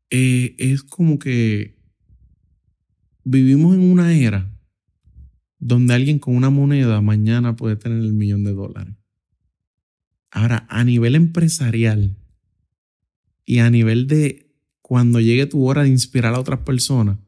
[0.09, 1.75] Eh, es como que
[3.25, 4.49] vivimos en una era
[5.59, 8.95] donde alguien con una moneda mañana puede tener el millón de dólares.
[10.31, 12.17] Ahora, a nivel empresarial
[13.45, 17.19] y a nivel de cuando llegue tu hora de inspirar a otras personas,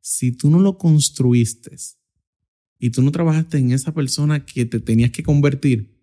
[0.00, 1.76] si tú no lo construiste
[2.78, 5.98] y tú no trabajaste en esa persona que te tenías que convertir,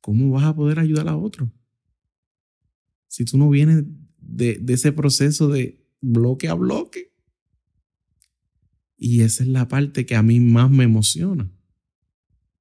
[0.00, 1.52] ¿cómo vas a poder ayudar a otro?
[3.08, 3.84] Si tú no vienes
[4.22, 7.11] de, ese proceso de bloque a bloque.
[9.04, 11.50] Y esa es la parte que a mí más me emociona.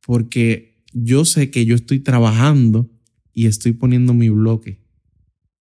[0.03, 2.89] Porque yo sé que yo estoy trabajando
[3.31, 4.83] y estoy poniendo mi bloque.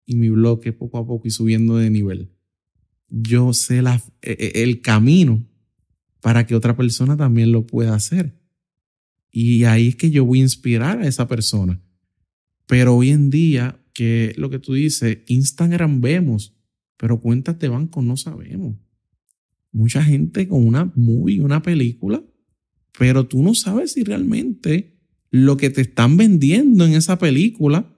[0.06, 2.30] Y mi bloque poco a poco y subiendo de nivel.
[3.10, 5.46] Yo sé la, e, e, el camino
[6.22, 8.40] para que otra persona también lo pueda hacer.
[9.30, 11.78] Y ahí es que yo voy a inspirar a esa persona.
[12.66, 16.54] Pero hoy en día, que lo que tú dices, Instagram vemos,
[16.96, 18.76] pero cuentas de banco no sabemos.
[19.72, 22.22] Mucha gente con una movie, una película,
[22.98, 24.98] pero tú no sabes si realmente
[25.30, 27.96] lo que te están vendiendo en esa película,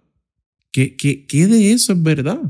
[0.71, 2.43] ¿qué, qué, de eso es verdad?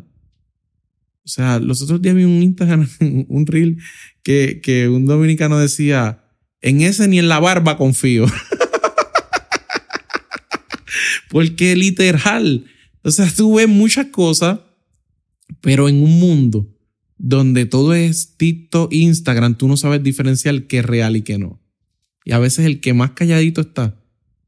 [1.24, 2.88] O sea, los otros días vi un Instagram,
[3.28, 3.78] un reel,
[4.24, 6.24] que, que un dominicano decía,
[6.60, 8.26] en ese ni en la barba confío.
[11.30, 12.66] Porque literal,
[13.02, 14.60] o sea, tú ves muchas cosas,
[15.60, 16.71] pero en un mundo
[17.24, 21.62] donde todo es TikTok, Instagram, tú no sabes diferenciar qué es real y qué no.
[22.24, 23.96] Y a veces el que más calladito está,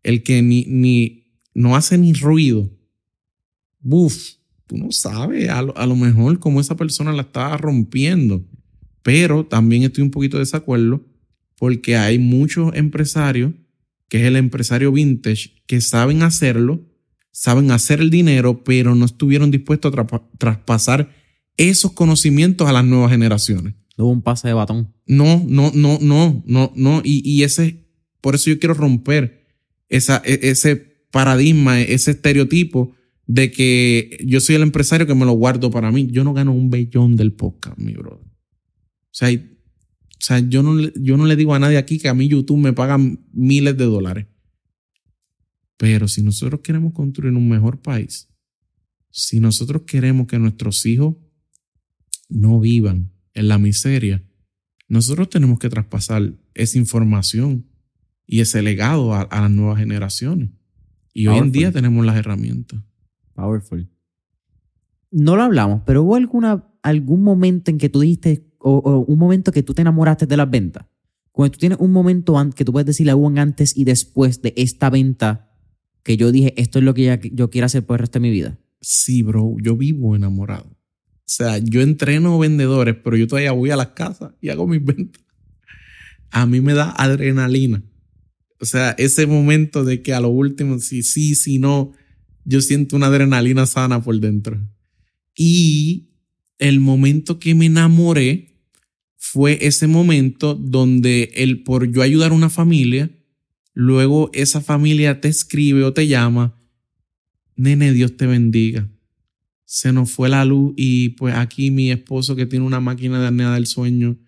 [0.02, 2.76] el que ni, ni no hace ni ruido,
[3.78, 4.16] buf,
[4.66, 8.44] tú no sabes a lo, a lo mejor cómo esa persona la está rompiendo.
[9.04, 11.06] Pero también estoy un poquito de desacuerdo
[11.56, 13.52] porque hay muchos empresarios
[14.08, 16.84] que es el empresario vintage, que saben hacerlo,
[17.30, 20.06] saben hacer el dinero, pero no estuvieron dispuestos a
[20.38, 21.23] traspasar
[21.56, 23.74] esos conocimientos a las nuevas generaciones.
[23.96, 24.92] Hubo un pase de batón.
[25.06, 27.02] No, no, no, no, no, no.
[27.04, 27.86] Y, y ese,
[28.20, 29.46] por eso yo quiero romper
[29.88, 30.76] esa, e, ese
[31.10, 32.94] paradigma, ese estereotipo
[33.26, 36.08] de que yo soy el empresario que me lo guardo para mí.
[36.10, 38.26] Yo no gano un bellón del podcast, mi brother.
[38.26, 42.14] O sea, o sea, yo no, yo no le digo a nadie aquí que a
[42.14, 42.98] mí YouTube me paga
[43.32, 44.26] miles de dólares.
[45.76, 48.28] Pero si nosotros queremos construir un mejor país,
[49.10, 51.16] si nosotros queremos que nuestros hijos
[52.28, 54.22] no vivan en la miseria,
[54.88, 57.66] nosotros tenemos que traspasar esa información
[58.26, 60.50] y ese legado a, las nuevas generaciones.
[61.12, 62.80] Y hoy en día tenemos las herramientas.
[63.34, 63.88] Powerful.
[65.10, 69.52] No lo hablamos, pero hubo alguna, algún momento en que tú dijiste, o, un momento
[69.52, 70.86] que tú te enamoraste de las ventas.
[71.30, 74.54] Cuando tú tienes un momento que tú puedes decirle a un antes y después de
[74.56, 75.50] esta venta
[76.02, 78.30] que yo dije, esto es lo que yo quiero hacer por el resto de mi
[78.30, 78.58] vida.
[78.80, 80.73] Sí, bro, yo vivo enamorado.
[81.26, 84.84] O sea, yo entreno vendedores, pero yo todavía voy a las casas y hago mis
[84.84, 85.22] ventas.
[86.30, 87.82] A mí me da adrenalina.
[88.60, 91.92] O sea, ese momento de que a lo último, si sí, si no,
[92.44, 94.60] yo siento una adrenalina sana por dentro.
[95.34, 96.10] Y
[96.58, 98.54] el momento que me enamoré
[99.16, 103.10] fue ese momento donde el por yo ayudar a una familia,
[103.72, 106.60] luego esa familia te escribe o te llama,
[107.56, 108.88] nene, Dios te bendiga.
[109.64, 113.28] Se nos fue la luz y pues aquí mi esposo que tiene una máquina de
[113.28, 114.18] apnea del sueño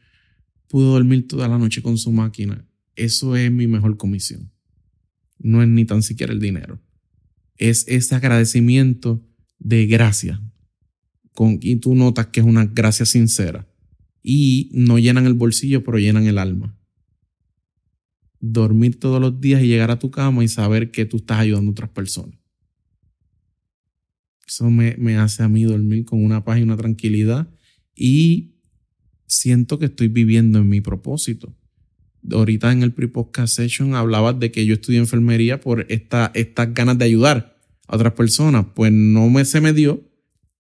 [0.69, 2.67] pudo dormir toda la noche con su máquina.
[2.95, 4.51] Eso es mi mejor comisión.
[5.39, 6.81] No es ni tan siquiera el dinero.
[7.57, 9.23] Es ese agradecimiento
[9.59, 10.43] de gracia.
[11.33, 13.69] Con, y tú notas que es una gracia sincera
[14.23, 16.77] y no llenan el bolsillo, pero llenan el alma.
[18.41, 21.71] Dormir todos los días y llegar a tu cama y saber que tú estás ayudando
[21.71, 22.39] a otras personas.
[24.47, 27.49] Eso me, me hace a mí dormir con una paz y una tranquilidad
[27.95, 28.57] y
[29.27, 31.57] siento que estoy viviendo en mi propósito.
[32.31, 36.99] ahorita en el pre-podcast session hablabas de que yo estudié enfermería por esta, estas ganas
[36.99, 38.67] de ayudar a otras personas.
[38.75, 40.05] Pues no me, se me dio,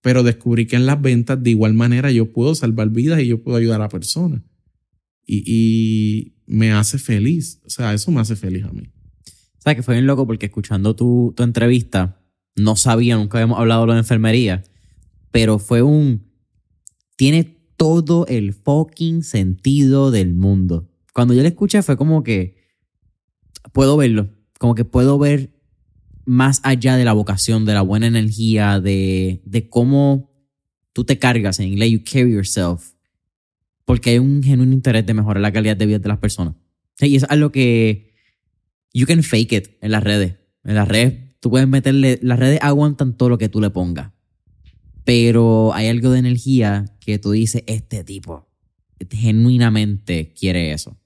[0.00, 3.42] pero descubrí que en las ventas de igual manera yo puedo salvar vidas y yo
[3.42, 4.42] puedo ayudar a personas.
[5.26, 7.60] Y, y me hace feliz.
[7.64, 8.84] O sea, eso me hace feliz a mí.
[9.58, 12.24] O sea, que fue bien loco porque escuchando tu, tu entrevista,
[12.56, 14.64] no sabía, nunca habíamos hablado de la enfermería,
[15.30, 16.26] pero fue un...
[17.16, 20.88] Tiene todo el fucking sentido del mundo.
[21.12, 22.56] Cuando yo le escuché fue como que
[23.72, 25.54] puedo verlo, como que puedo ver
[26.24, 30.30] más allá de la vocación, de la buena energía, de, de cómo
[30.92, 32.92] tú te cargas, en inglés, you carry yourself,
[33.84, 36.54] porque hay un genuino interés de mejorar la calidad de vida de las personas.
[37.00, 38.14] Y es algo que
[38.92, 40.36] you can fake it en las redes.
[40.64, 44.12] En las redes, tú puedes meterle, las redes aguantan todo lo que tú le pongas.
[45.04, 48.48] Pero hay algo de energía que tú dices, este tipo
[49.10, 50.98] genuinamente quiere eso.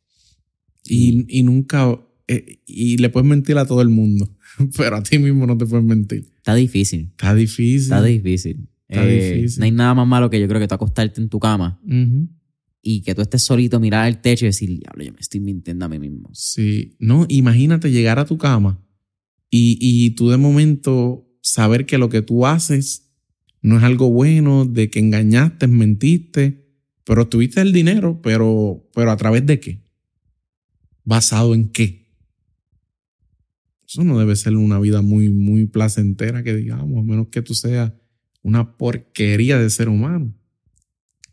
[0.85, 4.35] Y, y nunca, eh, y le puedes mentir a todo el mundo,
[4.77, 6.31] pero a ti mismo no te puedes mentir.
[6.37, 7.09] Está difícil.
[7.11, 7.83] Está difícil.
[7.83, 8.69] Está difícil.
[8.89, 9.59] Está Eh, difícil.
[9.61, 11.81] No hay nada más malo que yo creo que tú acostarte en tu cama
[12.83, 15.85] y que tú estés solito, mirar al techo y decir, diablo, yo me estoy mintiendo
[15.85, 16.31] a mí mismo.
[16.33, 18.83] Sí, no, imagínate llegar a tu cama
[19.51, 23.11] y, y tú de momento saber que lo que tú haces
[23.63, 26.67] no es algo bueno, de que engañaste, mentiste,
[27.05, 29.83] pero tuviste el dinero, pero, pero a través de qué?
[31.05, 32.01] ¿Basado en qué?
[33.87, 37.55] Eso no debe ser una vida muy, muy placentera que digamos, a menos que tú
[37.55, 37.93] seas
[38.43, 40.33] una porquería de ser humano.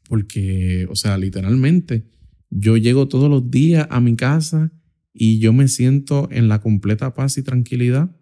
[0.10, 2.08] Porque, o sea, literalmente,
[2.50, 4.72] yo llego todos los días a mi casa
[5.20, 8.16] y yo me siento en la completa paz y tranquilidad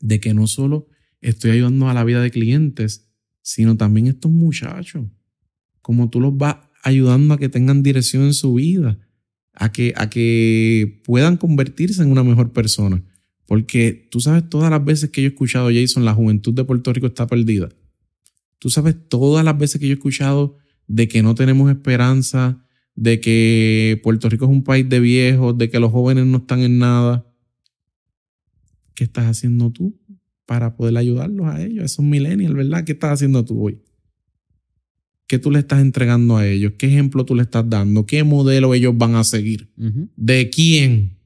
[0.00, 0.88] de que no solo
[1.20, 3.10] estoy ayudando a la vida de clientes,
[3.42, 5.06] sino también estos muchachos,
[5.82, 8.98] como tú los vas ayudando a que tengan dirección en su vida,
[9.52, 13.04] a que, a que puedan convertirse en una mejor persona.
[13.44, 16.92] Porque tú sabes todas las veces que yo he escuchado, Jason, la juventud de Puerto
[16.92, 17.68] Rico está perdida.
[18.58, 22.64] Tú sabes todas las veces que yo he escuchado de que no tenemos esperanza,
[22.94, 26.60] de que Puerto Rico es un país de viejos, de que los jóvenes no están
[26.60, 27.26] en nada.
[28.94, 29.98] ¿Qué estás haciendo tú
[30.44, 32.84] para poder ayudarlos a ellos, a esos millennials, verdad?
[32.84, 33.80] ¿Qué estás haciendo tú hoy?
[35.26, 36.72] ¿Qué tú le estás entregando a ellos?
[36.76, 38.04] ¿Qué ejemplo tú le estás dando?
[38.04, 39.72] ¿Qué modelo ellos van a seguir?
[40.16, 41.18] ¿De quién?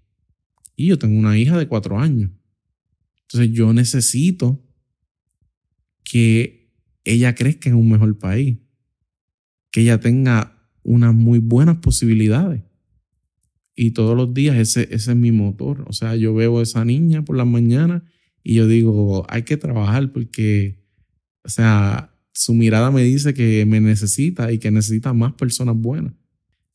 [0.77, 2.31] Y yo tengo una hija de cuatro años.
[3.23, 4.63] Entonces yo necesito
[6.03, 6.71] que
[7.03, 8.59] ella crezca en un mejor país.
[9.71, 10.54] Que ella tenga
[10.85, 12.63] unas muy buenas posibilidades.
[13.75, 15.85] Y todos los días ese, ese es mi motor.
[15.89, 18.03] O sea, yo veo a esa niña por las mañanas
[18.45, 20.85] y yo digo, hay que trabajar porque,
[21.43, 26.13] o sea, su mirada me dice que me necesita y que necesita más personas buenas.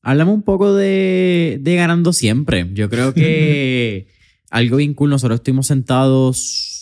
[0.01, 2.69] Háblame un poco de, de ganando siempre.
[2.73, 4.07] Yo creo que
[4.49, 5.09] algo bien cool.
[5.09, 6.78] Nosotros estuvimos sentados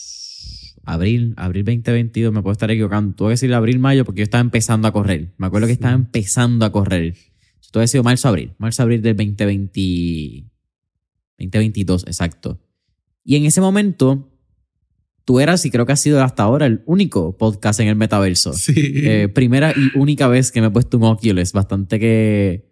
[0.87, 3.13] abril, abril 2022, me puedo estar equivocando.
[3.13, 5.33] Tuve que decir abril, mayo porque yo estaba empezando a correr.
[5.37, 7.13] Me acuerdo que estaba empezando a correr.
[7.61, 8.53] Esto ha sido marzo, abril.
[8.57, 10.45] Marzo, abril del 2020,
[11.39, 12.61] 2022, exacto.
[13.25, 14.31] Y en ese momento,
[15.25, 18.53] tú eras, y creo que has sido hasta ahora, el único podcast en el metaverso.
[18.53, 18.73] Sí.
[18.77, 21.51] Eh, primera y única vez que me he puesto un Oculus.
[21.51, 22.71] Bastante que,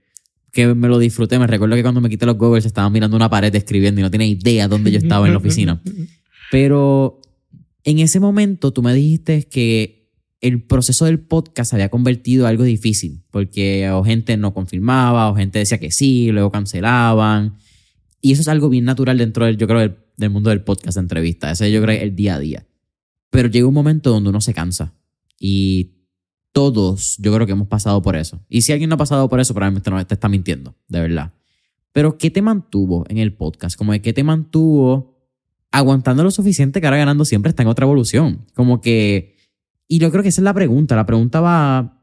[0.53, 1.37] que me lo disfruté.
[1.37, 4.09] Me recuerdo que cuando me quité los goggles estaba mirando una pared escribiendo y no
[4.09, 5.81] tenía idea dónde yo estaba en la oficina.
[6.51, 7.19] Pero
[7.85, 10.11] en ese momento tú me dijiste que
[10.41, 15.35] el proceso del podcast había convertido en algo difícil, porque o gente no confirmaba, o
[15.35, 17.57] gente decía que sí, luego cancelaban.
[18.21, 21.51] Y eso es algo bien natural dentro del, yo creo, del, mundo del podcast entrevista.
[21.51, 22.67] Ese yo creo el día a día.
[23.29, 24.93] Pero llega un momento donde uno se cansa.
[25.39, 25.91] Y
[26.51, 28.43] todos, yo creo que hemos pasado por eso.
[28.49, 31.33] Y si alguien no ha pasado por eso, probablemente no te está mintiendo, de verdad.
[31.91, 33.77] Pero ¿qué te mantuvo en el podcast?
[33.77, 35.14] Como de qué te mantuvo
[35.71, 38.45] aguantando lo suficiente que ahora ganando siempre está en otra evolución.
[38.53, 39.35] Como que...
[39.87, 40.95] Y yo creo que esa es la pregunta.
[40.95, 42.01] La pregunta va...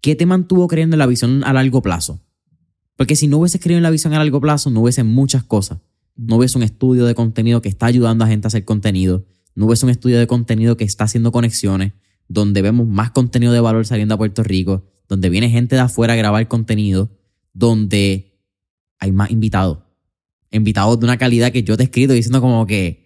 [0.00, 2.20] ¿Qué te mantuvo creyendo en la visión a largo plazo?
[2.96, 5.78] Porque si no hubiese creído en la visión a largo plazo, no hubiese muchas cosas.
[6.16, 9.24] No hubiese un estudio de contenido que está ayudando a gente a hacer contenido.
[9.54, 11.92] No hubiese un estudio de contenido que está haciendo conexiones,
[12.28, 16.14] donde vemos más contenido de valor saliendo a Puerto Rico, donde viene gente de afuera
[16.14, 17.10] a grabar contenido,
[17.52, 18.40] donde
[18.98, 19.78] hay más invitados.
[20.52, 23.02] Invitados de una calidad que yo te he escrito diciendo como que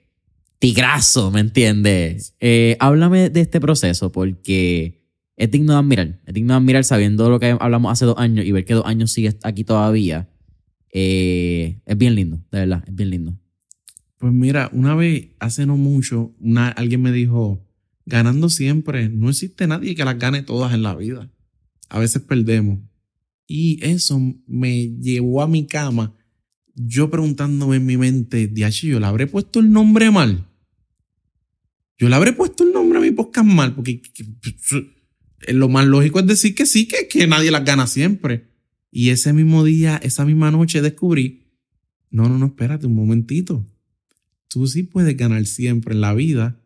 [0.59, 2.35] tigrazo, ¿me entiendes?
[2.41, 5.05] Eh, háblame de este proceso porque
[5.37, 6.21] es digno de admirar.
[6.27, 8.87] Es digno de admirar sabiendo lo que hablamos hace dos años y ver que dos
[8.87, 10.29] años sigue aquí todavía.
[10.91, 13.39] Eh, es bien lindo, de verdad, es bien lindo.
[14.19, 16.35] Pues mira, una vez, hace no mucho,
[16.75, 17.63] alguien me dijo,
[18.07, 21.31] ganando siempre, no existe nadie que las gane todas en la vida.
[21.91, 22.79] A veces perdemos.
[23.47, 26.15] Y eso me llevó a mi cama
[26.77, 30.47] yo preguntándome en mi mente, Diachi, yo le habré puesto el nombre mal.
[31.99, 34.03] Yo le habré puesto el nombre a mi podcast mal, porque
[35.49, 38.51] lo más lógico es decir que sí, que, que nadie las gana siempre.
[38.91, 41.47] Y ese mismo día, esa misma noche descubrí,
[42.11, 43.67] no, no, no, espérate un momentito.
[44.49, 46.63] Tú sí puedes ganar siempre en la vida.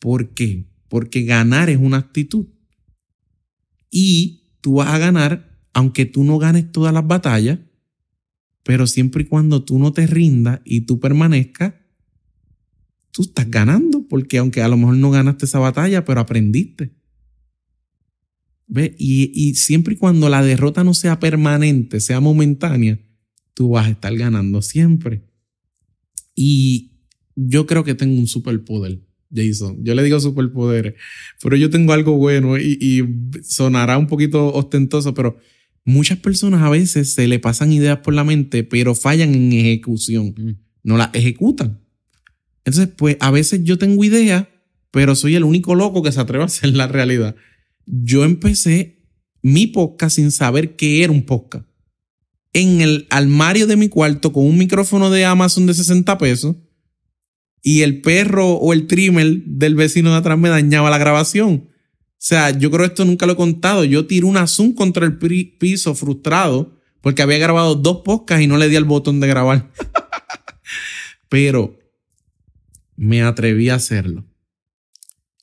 [0.00, 0.66] ¿Por qué?
[0.88, 2.46] Porque ganar es una actitud.
[3.88, 7.60] Y tú vas a ganar, aunque tú no ganes todas las batallas,
[8.64, 11.74] pero siempre y cuando tú no te rindas y tú permanezcas,
[13.12, 16.96] tú estás ganando, porque aunque a lo mejor no ganaste esa batalla, pero aprendiste.
[18.66, 18.96] ¿Ve?
[18.98, 22.98] Y, y siempre y cuando la derrota no sea permanente, sea momentánea,
[23.52, 25.28] tú vas a estar ganando siempre.
[26.34, 27.02] Y
[27.36, 28.98] yo creo que tengo un superpoder,
[29.32, 29.84] Jason.
[29.84, 30.94] Yo le digo superpoderes,
[31.42, 35.38] pero yo tengo algo bueno y, y sonará un poquito ostentoso, pero
[35.84, 40.34] muchas personas a veces se le pasan ideas por la mente, pero fallan en ejecución.
[40.36, 40.50] Mm.
[40.82, 41.80] No las ejecutan.
[42.64, 44.46] Entonces, pues a veces yo tengo ideas,
[44.90, 47.36] pero soy el único loco que se atreve a hacer la realidad.
[47.86, 49.02] Yo empecé
[49.42, 51.66] mi podcast sin saber qué era un podcast.
[52.54, 56.56] En el armario de mi cuarto con un micrófono de Amazon de 60 pesos
[57.62, 61.68] y el perro o el trimmer del vecino de atrás me dañaba la grabación.
[62.24, 63.84] O sea, yo creo que esto nunca lo he contado.
[63.84, 68.56] Yo tiré una Zoom contra el piso frustrado porque había grabado dos podcasts y no
[68.56, 69.70] le di al botón de grabar.
[71.28, 71.78] Pero
[72.96, 74.24] me atreví a hacerlo.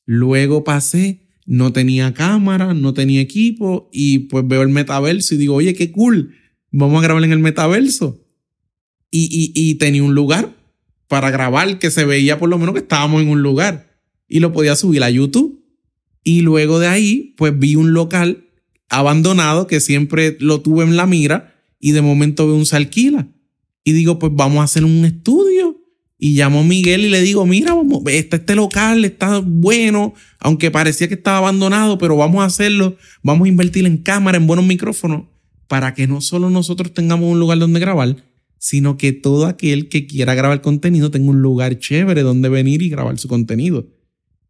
[0.08, 5.54] Luego pasé, no tenía cámara, no tenía equipo y pues veo el metaverso y digo,
[5.54, 6.34] oye, qué cool,
[6.72, 8.26] vamos a grabar en el metaverso.
[9.12, 10.56] Y, y, y tenía un lugar
[11.08, 14.52] para grabar que se veía por lo menos que estábamos en un lugar y lo
[14.52, 15.61] podía subir a YouTube.
[16.24, 18.46] Y luego de ahí, pues vi un local
[18.90, 23.28] abandonado que siempre lo tuve en la mira y de momento veo un se alquila.
[23.84, 25.78] Y digo, pues vamos a hacer un estudio.
[26.24, 30.70] Y llamo a Miguel y le digo, mira, vamos, este, este local está bueno, aunque
[30.70, 34.68] parecía que estaba abandonado, pero vamos a hacerlo, vamos a invertir en cámara, en buenos
[34.68, 35.24] micrófonos,
[35.68, 38.18] para que no solo nosotros tengamos un lugar donde grabar,
[38.60, 42.90] sino que todo aquel que quiera grabar contenido tenga un lugar chévere donde venir y
[42.90, 43.88] grabar su contenido.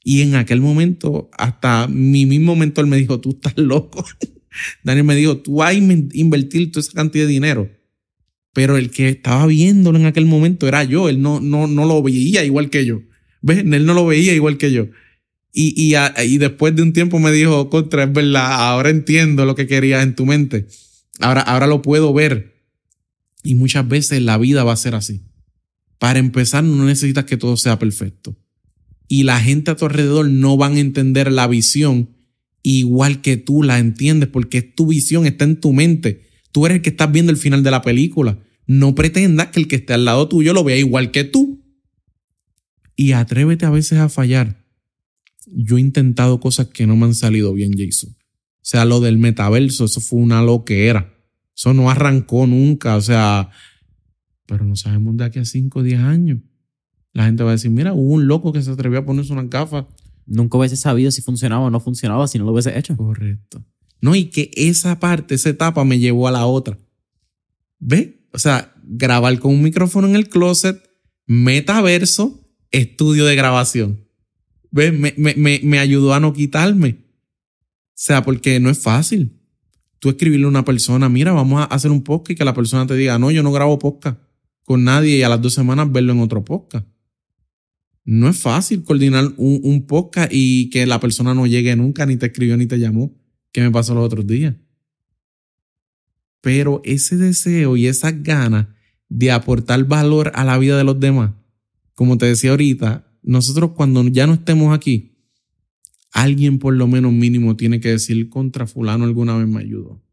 [0.04, 4.04] Y en aquel momento, hasta mi mismo mentor me dijo, tú estás loco.
[4.84, 7.72] Daniel me dijo, tú vas a invertir toda esa cantidad de dinero.
[8.54, 11.08] Pero el que estaba viéndolo en aquel momento era yo.
[11.08, 13.02] Él no, no, no lo veía igual que yo.
[13.42, 13.60] ¿Ves?
[13.60, 14.88] Él no lo veía igual que yo.
[15.54, 19.56] Y, y, y después de un tiempo me dijo, contra, es verdad, ahora entiendo lo
[19.56, 20.68] que querías en tu mente.
[21.20, 22.56] Ahora, ahora lo puedo ver.
[23.44, 25.22] Y muchas veces la vida va a ser así.
[26.00, 28.41] Para empezar, no necesitas que todo sea perfecto
[29.12, 32.12] y la gente a tu alrededor no van a entender la visión
[32.64, 36.30] igual que tú la entiendes porque tu visión está en tu mente.
[36.54, 38.40] Tú eres el que estás viendo el final de la película.
[38.68, 41.62] No pretendas que el que esté al lado tuyo lo vea igual que tú.
[42.96, 44.64] Y atrévete a veces a fallar.
[45.46, 48.12] Yo he intentado cosas que no me han salido bien, Jason.
[48.12, 48.16] O
[48.62, 51.14] sea, lo del metaverso, eso fue una loquera.
[51.54, 52.96] Eso no arrancó nunca.
[52.96, 53.50] O sea,
[54.46, 56.40] pero no sabemos de aquí a 5 o 10 años.
[57.14, 59.44] La gente va a decir, mira, hubo un loco que se atrevió a ponerse una
[59.44, 59.86] gafas.
[60.26, 62.96] Nunca hubiese sabido si funcionaba o no funcionaba si no lo hubiese hecho.
[62.96, 63.66] Correcto.
[64.00, 66.80] No, y que esa parte, esa etapa me llevó a la otra.
[67.80, 68.28] ¿Ve?
[68.34, 70.82] O sea, grabar con un micrófono en el closet,
[71.26, 72.40] metaverso,
[72.72, 74.08] estudio de grabación.
[74.72, 74.92] ¿Ve?
[74.92, 76.98] Me, me, me ayudó a no quitarme.
[77.02, 79.38] O sea, porque no es fácil.
[80.00, 82.88] Tú escribirle a una persona, mira, vamos a hacer un podcast y que la persona
[82.88, 84.18] te diga, no, yo no grabo podcast
[84.64, 86.88] con nadie y a las dos semanas verlo en otro podcast
[88.12, 92.26] no es fácil coordinar un, podcast y que la persona no llegue nunca, ni te
[92.26, 93.18] escribió, ni te llamó,
[93.54, 94.54] que me pasó los otros días.
[96.42, 98.68] Pero ese deseo y esas ganas
[99.08, 101.32] de aportar valor a la vida de los demás,
[101.94, 105.16] como te decía ahorita, nosotros cuando ya no estemos aquí,
[106.12, 109.92] alguien por lo menos mínimo tiene que decir contra fulano alguna vez me ayudó.
[109.92, 110.04] O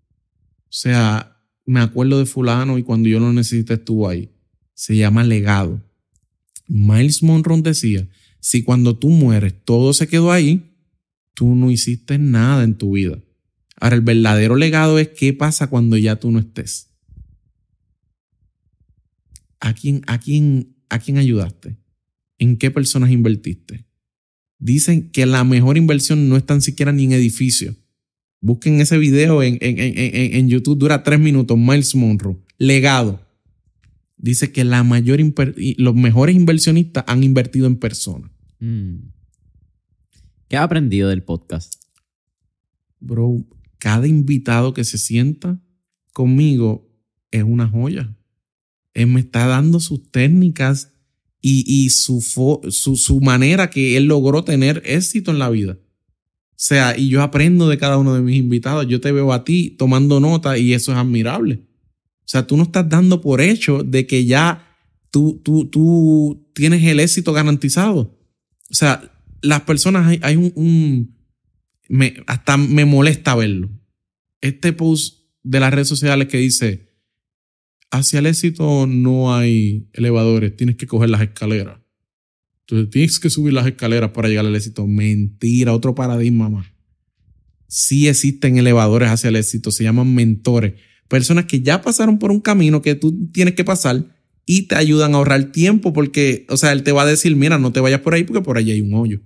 [0.68, 4.30] sea, me acuerdo de fulano y cuando yo lo necesité estuvo ahí.
[4.74, 5.82] Se llama legado.
[6.68, 8.06] Miles Monroe decía,
[8.40, 10.76] si cuando tú mueres todo se quedó ahí,
[11.34, 13.18] tú no hiciste nada en tu vida.
[13.80, 16.88] Ahora, el verdadero legado es qué pasa cuando ya tú no estés.
[19.60, 21.78] ¿A quién, a quién, a quién ayudaste?
[22.38, 23.86] ¿En qué personas invertiste?
[24.58, 27.74] Dicen que la mejor inversión no es tan siquiera ni en edificio.
[28.40, 32.36] Busquen ese video en, en, en, en YouTube, dura tres minutos, Miles Monroe.
[32.58, 33.27] Legado
[34.18, 35.20] dice que la mayor
[35.78, 38.30] los mejores inversionistas han invertido en personas.
[38.58, 38.96] Mm.
[40.48, 41.74] ¿Qué ha aprendido del podcast?
[43.00, 43.46] Bro,
[43.78, 45.60] cada invitado que se sienta
[46.12, 46.90] conmigo
[47.30, 48.16] es una joya.
[48.94, 50.92] Él me está dando sus técnicas
[51.40, 55.78] y, y su, su, su manera que él logró tener éxito en la vida.
[56.58, 58.88] O sea, y yo aprendo de cada uno de mis invitados.
[58.88, 61.67] Yo te veo a ti tomando nota y eso es admirable.
[62.28, 64.76] O sea, tú no estás dando por hecho de que ya
[65.10, 68.20] tú, tú, tú tienes el éxito garantizado.
[68.70, 69.10] O sea,
[69.40, 71.16] las personas, hay, un,
[72.26, 73.70] hasta me molesta verlo.
[74.42, 76.90] Este post de las redes sociales que dice,
[77.90, 81.80] hacia el éxito no hay elevadores, tienes que coger las escaleras.
[82.66, 84.86] Entonces tienes que subir las escaleras para llegar al éxito.
[84.86, 86.66] Mentira, otro paradigma más.
[87.68, 90.74] Sí existen elevadores hacia el éxito, se llaman mentores.
[91.08, 94.04] Personas que ya pasaron por un camino que tú tienes que pasar
[94.46, 97.58] y te ayudan a ahorrar tiempo porque, o sea, él te va a decir, mira,
[97.58, 99.20] no te vayas por ahí porque por allí hay un hoyo.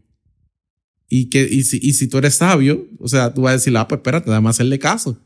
[1.09, 3.77] Y, que, y, si, y si tú eres sabio, o sea, tú vas a decir,
[3.77, 5.21] ah, pues espérate, déjame hacerle caso.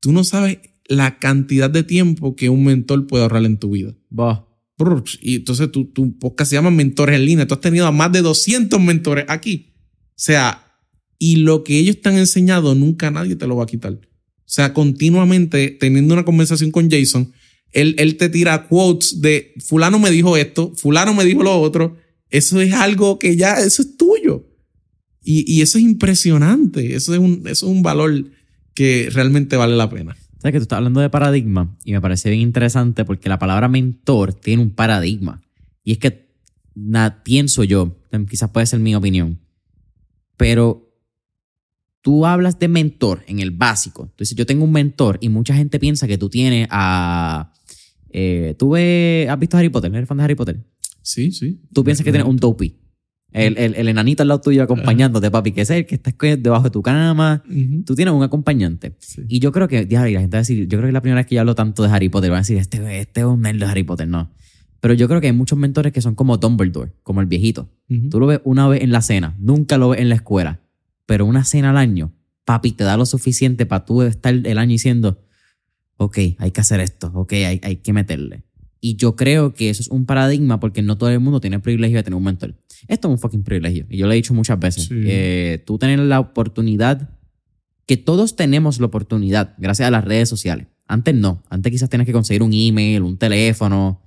[0.00, 3.94] Tú no sabes la cantidad de tiempo que un mentor puede ahorrar en tu vida.
[4.18, 4.48] Va.
[5.20, 7.46] Y entonces tu, tu podcast se llama Mentores en Línea.
[7.46, 9.74] Tú has tenido a más de 200 mentores aquí.
[10.08, 10.76] O sea,
[11.18, 13.98] y lo que ellos te han enseñado nunca nadie te lo va a quitar.
[14.52, 17.32] O sea, continuamente teniendo una conversación con Jason,
[17.70, 21.96] él, él te tira quotes de fulano me dijo esto, fulano me dijo lo otro.
[22.28, 24.46] Eso es algo que ya, eso es tuyo.
[25.22, 26.94] Y, eso es impresionante.
[26.94, 28.26] Eso es, un, eso es un valor
[28.74, 30.18] que realmente vale la pena.
[30.38, 33.68] Sabes que tú estás hablando de paradigma y me parece bien interesante porque la palabra
[33.68, 35.40] mentor tiene un paradigma.
[35.82, 36.28] Y es que
[37.24, 37.96] pienso yo,
[38.28, 39.40] quizás puede ser mi opinión,
[40.36, 40.81] pero
[42.02, 44.02] tú hablas de mentor en el básico.
[44.10, 47.52] Entonces, yo tengo un mentor y mucha gente piensa que tú tienes a.
[48.10, 49.94] Eh, ¿Tú has visto Harry Potter?
[49.94, 50.60] ¿Eres fan de Harry Potter?
[51.00, 51.60] Sí, sí.
[51.72, 52.76] Tú piensas que tienes un dopey.
[53.32, 56.70] El, el, enanito al lado tuyo acompañándote, papi, que es el que está debajo de
[56.70, 57.42] tu cama.
[57.86, 58.94] Tú tienes un acompañante.
[59.26, 61.20] Y yo creo que, la gente va a decir, yo creo que es la primera
[61.20, 63.40] vez que yo hablo tanto de Harry Potter, van a decir, este, este es un
[63.40, 64.06] nerd de Harry Potter.
[64.06, 64.30] No.
[64.80, 67.70] Pero yo creo que hay muchos mentores que son como Dumbledore, como el viejito.
[68.10, 70.61] Tú lo ves una vez en la cena, nunca lo ves en la escuela.
[71.12, 72.10] Pero una cena al año,
[72.46, 75.22] papi, te da lo suficiente para tú estar el año diciendo,
[75.98, 78.44] ok, hay que hacer esto, ok, hay, hay que meterle.
[78.80, 81.60] Y yo creo que eso es un paradigma porque no todo el mundo tiene el
[81.60, 82.54] privilegio de tener un mentor.
[82.88, 83.84] Esto es un fucking privilegio.
[83.90, 84.88] Y yo lo he dicho muchas veces.
[84.90, 87.10] Eh, tú tener la oportunidad,
[87.84, 90.68] que todos tenemos la oportunidad, gracias a las redes sociales.
[90.86, 91.42] Antes no.
[91.50, 94.00] Antes quizás tienes que conseguir un email, un teléfono.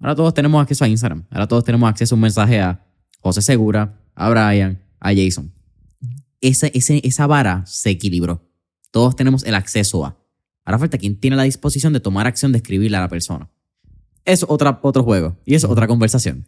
[0.00, 1.26] Ahora todos tenemos acceso a Instagram.
[1.28, 2.82] Ahora todos tenemos acceso a un mensaje a
[3.20, 5.52] José Segura, a Brian, a Jason.
[6.40, 8.48] Esa, esa vara se equilibró.
[8.90, 10.18] Todos tenemos el acceso a.
[10.64, 13.50] Ahora falta quien tiene la disposición de tomar acción de escribirle a la persona
[14.26, 16.46] es otra, otro juego y es otra conversación.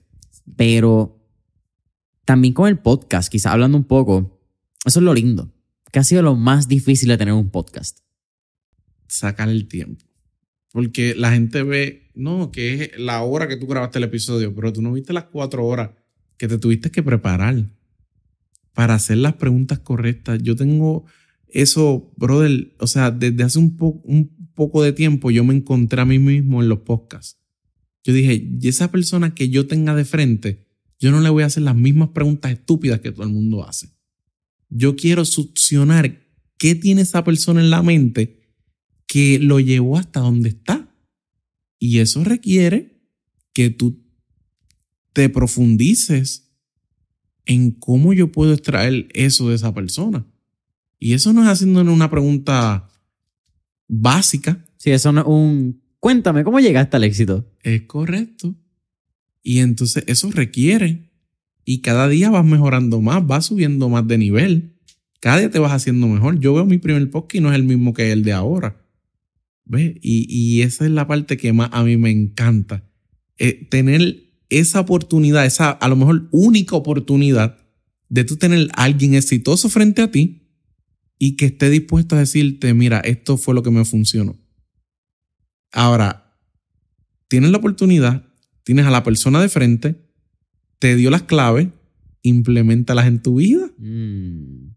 [0.57, 1.25] Pero
[2.25, 4.39] también con el podcast, quizá hablando un poco,
[4.85, 5.55] eso es lo lindo,
[5.91, 8.01] que ha sido lo más difícil de tener un podcast.
[9.07, 10.05] Sacar el tiempo.
[10.73, 14.73] Porque la gente ve, no, que es la hora que tú grabaste el episodio, pero
[14.73, 15.91] tú no viste las cuatro horas
[16.37, 17.65] que te tuviste que preparar
[18.79, 20.41] para hacer las preguntas correctas.
[20.41, 21.05] Yo tengo
[21.49, 26.05] eso, brother, o sea, desde hace un, un poco de tiempo yo me encontré a
[26.05, 27.41] mí mismo en los podcasts.
[28.05, 30.69] Yo dije, y esa persona que yo tenga de frente,
[31.01, 33.89] yo no le voy a hacer las mismas preguntas estúpidas que todo el mundo hace.
[34.69, 36.21] Yo quiero succionar
[36.57, 38.55] qué tiene esa persona en la mente
[39.09, 40.95] que lo llevó hasta donde está.
[41.81, 43.03] Y eso requiere
[43.53, 44.07] que tú
[45.13, 46.48] te profundices
[47.49, 50.25] en cómo yo puedo extraer eso de esa persona.
[51.01, 52.89] Y eso no es haciéndole una pregunta
[53.89, 54.65] básica.
[54.77, 57.51] Sí, eso no es un Cuéntame, ¿cómo llegaste al éxito?
[57.63, 58.55] Es correcto.
[59.43, 61.11] Y entonces eso requiere.
[61.65, 64.77] Y cada día vas mejorando más, vas subiendo más de nivel.
[65.21, 66.39] Cada día te vas haciendo mejor.
[66.39, 68.81] Yo veo mi primer podcast y no es el mismo que el de ahora.
[69.65, 69.97] ¿Ves?
[70.01, 72.89] Y, esa es la parte que más a mí me encanta.
[73.37, 77.59] Eh, tener esa oportunidad, esa a lo mejor única oportunidad
[78.09, 80.49] de tú tener a alguien exitoso frente a ti
[81.19, 84.37] y que esté dispuesto a decirte, mira, esto fue lo que me funcionó.
[85.73, 86.39] Ahora,
[87.29, 88.25] tienes la oportunidad,
[88.63, 90.09] tienes a la persona de frente,
[90.79, 91.69] te dio las claves,
[92.23, 93.71] implementalas en tu vida.
[93.79, 94.71] Mm.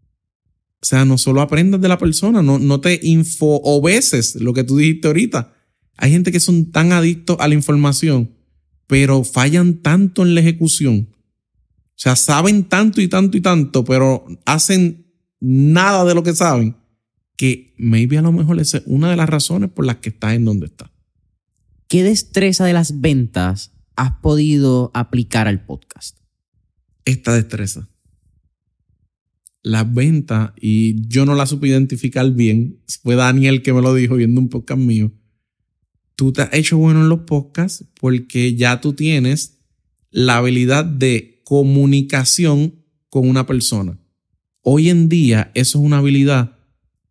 [0.82, 4.64] O sea, no solo aprendas de la persona, no, no te info obeses lo que
[4.64, 5.54] tú dijiste ahorita.
[5.96, 8.32] Hay gente que son tan adictos a la información,
[8.86, 11.08] pero fallan tanto en la ejecución.
[11.14, 15.06] O sea, saben tanto y tanto y tanto, pero hacen
[15.40, 16.76] nada de lo que saben
[17.36, 20.34] que maybe a lo mejor esa es una de las razones por las que estás
[20.34, 20.90] en donde estás.
[21.88, 26.18] ¿Qué destreza de las ventas has podido aplicar al podcast?
[27.04, 27.88] Esta destreza.
[29.62, 34.16] Las ventas, y yo no la supe identificar bien, fue Daniel que me lo dijo
[34.16, 35.12] viendo un podcast mío.
[36.16, 39.58] Tú te has hecho bueno en los podcasts porque ya tú tienes
[40.10, 43.98] la habilidad de comunicación con una persona.
[44.62, 46.56] Hoy en día eso es una habilidad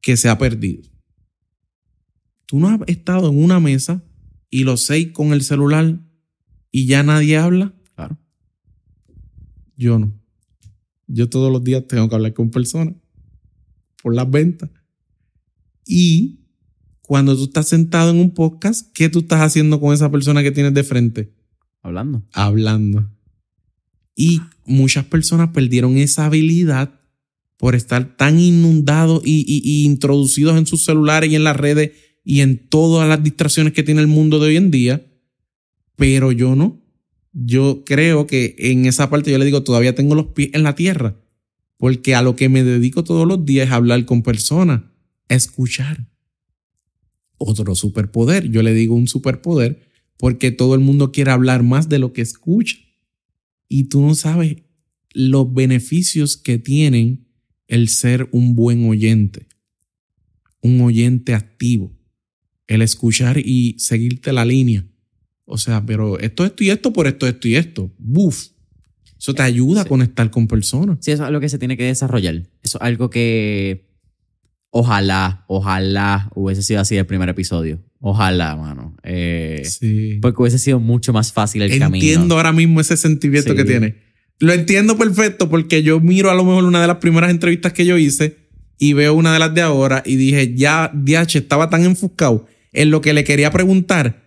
[0.01, 0.83] que se ha perdido.
[2.45, 4.03] Tú no has estado en una mesa
[4.49, 5.99] y los seis con el celular
[6.71, 7.73] y ya nadie habla.
[7.95, 8.17] Claro.
[9.75, 10.13] Yo no.
[11.07, 12.95] Yo todos los días tengo que hablar con personas
[14.01, 14.69] por las ventas.
[15.85, 16.40] Y
[17.11, 20.51] cuando tú estás sentado en un podcast, ¿qué tú estás haciendo con esa persona que
[20.53, 21.33] tienes de frente?
[21.81, 22.23] Hablando.
[22.31, 23.11] Hablando.
[24.15, 27.01] Y muchas personas perdieron esa habilidad
[27.57, 31.91] por estar tan inundados y, y- y introducidos en sus celulares y en las redes
[32.23, 35.05] y en todas las distracciones que tiene el mundo de hoy en día.
[35.97, 36.81] Pero yo no.
[37.33, 40.75] Yo creo que en esa parte yo le digo, todavía tengo los pies en la
[40.75, 41.17] tierra.
[41.75, 44.83] Porque a lo que me dedico todos los días es hablar con personas,
[45.27, 46.07] escuchar.
[47.43, 48.49] Otro superpoder.
[48.49, 49.81] Yo le digo un superpoder
[50.17, 52.77] porque todo el mundo quiere hablar más de lo que escucha.
[53.67, 54.57] Y tú no sabes
[55.13, 57.25] los beneficios que tienen
[57.67, 59.47] el ser un buen oyente,
[60.61, 61.91] un oyente activo,
[62.67, 64.85] el escuchar y seguirte la línea.
[65.45, 67.91] O sea, pero esto, esto y esto por esto, esto y esto.
[67.97, 68.49] Buf.
[69.17, 70.99] Eso te ayuda a conectar con personas.
[71.01, 72.35] Sí, eso es algo que se tiene que desarrollar.
[72.61, 73.90] Eso es algo que
[74.71, 77.79] ojalá, ojalá hubiese sido así el primer episodio.
[77.99, 78.95] Ojalá, mano.
[79.03, 80.17] Eh, Sí.
[80.21, 82.03] Porque hubiese sido mucho más fácil el camino.
[82.03, 83.55] Entiendo ahora mismo ese sentimiento Sí.
[83.55, 83.95] que tiene.
[84.39, 87.85] Lo entiendo perfecto porque yo miro a lo mejor una de las primeras entrevistas que
[87.85, 88.37] yo hice
[88.79, 92.89] y veo una de las de ahora y dije, ya DH estaba tan enfocado en
[92.89, 94.23] lo que le quería preguntar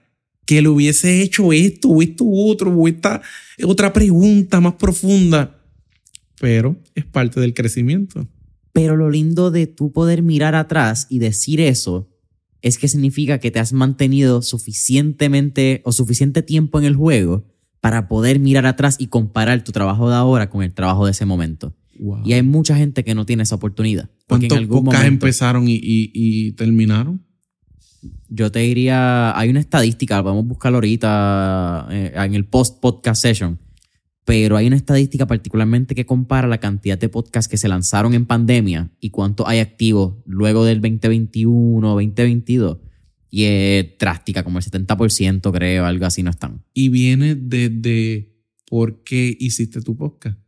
[0.47, 3.23] que le hubiese hecho esto o esto otro o esta
[3.65, 5.59] otra pregunta más profunda.
[6.39, 8.29] Pero es parte del crecimiento.
[8.75, 12.11] Pero lo lindo de tú poder mirar atrás y decir eso
[12.61, 17.47] es que significa que te has mantenido suficientemente o suficiente tiempo en el juego
[17.81, 21.25] para poder mirar atrás y comparar tu trabajo de ahora con el trabajo de ese
[21.25, 21.75] momento.
[21.99, 22.23] Wow.
[22.27, 24.11] Y hay mucha gente que no tiene esa oportunidad.
[24.29, 27.23] ¿Cuántos podcasts empezaron y, y- y terminaron?
[28.29, 33.59] yo te diría, hay una estadística, podemos buscarlo ahorita eh, en el post-podcast session,
[34.25, 38.25] pero hay una estadística particularmente que compara la cantidad de podcasts que se lanzaron en
[38.27, 42.79] pandemia y cuánto hay activos luego del 2021, 2022.
[43.31, 46.63] Y es drástica, como el 70% creo, algo así no están.
[46.73, 48.33] Y viene desde
[48.67, 50.39] por qué hiciste tu podcast.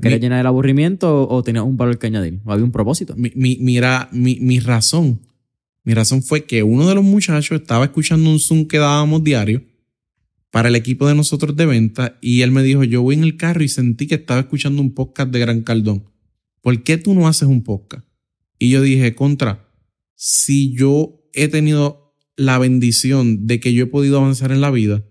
[0.00, 2.40] ¿Querías llenar el aburrimiento o, o tenías un valor que añadir?
[2.44, 3.14] ¿O había un propósito?
[3.16, 5.20] mi, mi- mira, mi, mi razón.
[5.84, 9.62] Mi razón fue que uno de los muchachos estaba escuchando un Zoom que dábamos diario
[10.56, 13.36] para el equipo de nosotros de venta y él me dijo, yo voy en el
[13.36, 16.04] carro y sentí que estaba escuchando un podcast de Gran Cardón.
[16.62, 18.06] ¿Por qué tú no haces un podcast?
[18.58, 19.68] Y yo dije, contra,
[20.14, 25.04] si yo he tenido la bendición de que yo he podido avanzar en la vida,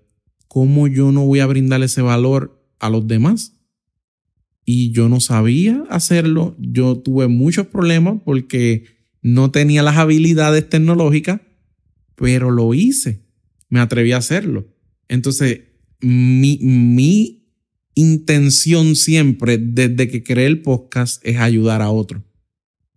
[0.48, 3.52] ¿cómo yo no voy a brindar ese valor a los demás?
[4.66, 6.56] y yo no sabía hacerlo.
[6.58, 8.86] Yo tuve muchos problemas porque
[9.22, 11.42] no tenía las habilidades tecnológicas,
[12.16, 13.28] pero lo hice.
[13.70, 14.75] Me atreví a hacerlo.
[15.08, 15.62] Entonces,
[16.02, 17.46] mi, mi
[17.96, 22.22] intención siempre desde que creé el podcast es ayudar a otros.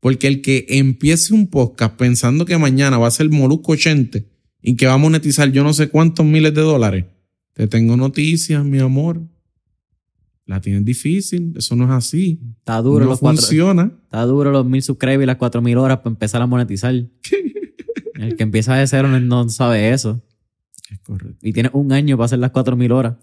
[0.01, 4.21] Porque el que empiece un podcast pensando que mañana va a ser Molusco 80
[4.63, 7.05] y que va a monetizar yo no sé cuántos miles de dólares,
[7.53, 9.23] te tengo noticias, mi amor.
[10.47, 12.41] La tienes difícil, eso no es así.
[12.59, 13.93] Está duro, no los cuatro, funciona.
[14.05, 16.95] está duro los mil subscribers y las cuatro mil horas para empezar a monetizar.
[18.15, 20.23] el que empieza de cero no, no sabe eso.
[20.91, 21.39] Es correcto.
[21.47, 23.15] Y tiene un año para hacer las cuatro mil horas.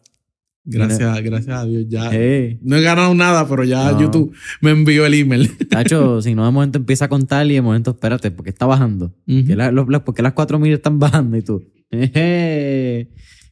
[0.68, 1.86] Gracias, gracias a Dios.
[1.88, 2.60] Ya Hey.
[2.64, 4.02] no he ganado nada, pero ya No.
[4.02, 5.56] YouTube me envió el email.
[5.70, 9.14] Tacho, si no de momento empieza a contar y de momento, espérate, porque está bajando?
[9.28, 9.38] Ujú.
[9.40, 11.64] ¿Por qué la- los- los- ¿Por qué las 4000 están bajando y tú?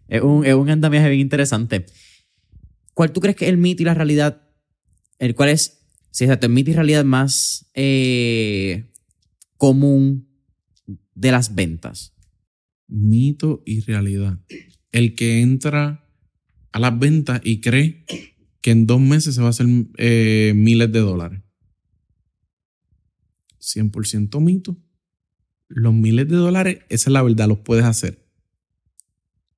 [0.10, 1.86] Es un, es un andamiaje bien interesante.
[2.94, 4.42] ¿Cuál tú crees que es el mito y la realidad?
[5.18, 8.92] El cual es, si exacto, el mito y realidad más eh,
[9.58, 10.28] común
[11.16, 12.14] de las ventas.
[12.94, 14.40] Mito y realidad.
[14.92, 16.08] El que entra
[16.72, 18.06] a las ventas y cree
[18.62, 19.68] que en dos meses se va a hacer
[19.98, 21.42] eh, miles de dólares.
[23.60, 24.78] 100% mito.
[25.68, 28.28] Los miles de dólares, esa es la verdad, los puedes hacer.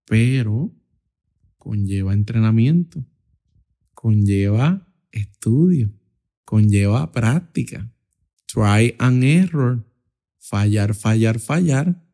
[0.05, 0.73] Pero
[1.57, 3.05] conlleva entrenamiento,
[3.93, 5.91] conlleva estudio,
[6.45, 7.91] conlleva práctica,
[8.45, 9.85] try and error,
[10.37, 12.04] fallar, fallar, fallar,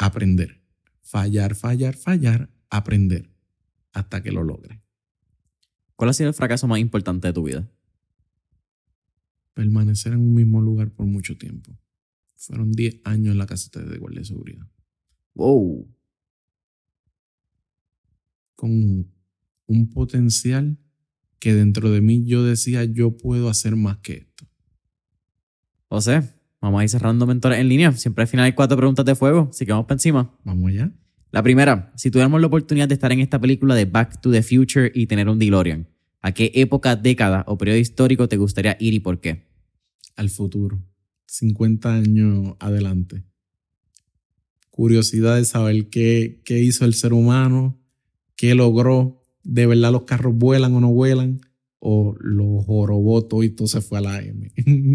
[0.00, 0.62] aprender,
[1.02, 3.30] fallar, fallar, fallar, aprender,
[3.92, 4.80] hasta que lo logres.
[5.94, 7.70] ¿Cuál ha sido el fracaso más importante de tu vida?
[9.52, 11.78] Permanecer en un mismo lugar por mucho tiempo.
[12.36, 14.66] Fueron 10 años en la caseta de guardia de seguridad.
[15.34, 15.94] Wow.
[18.56, 19.10] con
[19.66, 20.78] un potencial
[21.38, 24.46] que dentro de mí yo decía, yo puedo hacer más que esto.
[25.88, 27.92] José, vamos a ir cerrando mentores en línea.
[27.92, 30.34] Siempre al final hay cuatro preguntas de fuego, así que vamos para encima.
[30.44, 30.92] Vamos allá.
[31.32, 34.42] La primera, si tuviéramos la oportunidad de estar en esta película de Back to the
[34.42, 35.88] Future y tener un DeLorean,
[36.22, 39.46] ¿a qué época, década o periodo histórico te gustaría ir y por qué?
[40.16, 40.82] Al futuro.
[41.26, 43.22] 50 años adelante.
[44.70, 47.78] Curiosidad de saber qué, qué hizo el ser humano,
[48.34, 51.40] qué logró, de verdad los carros vuelan o no vuelan,
[51.82, 54.52] o los robots y todo se fue a la M.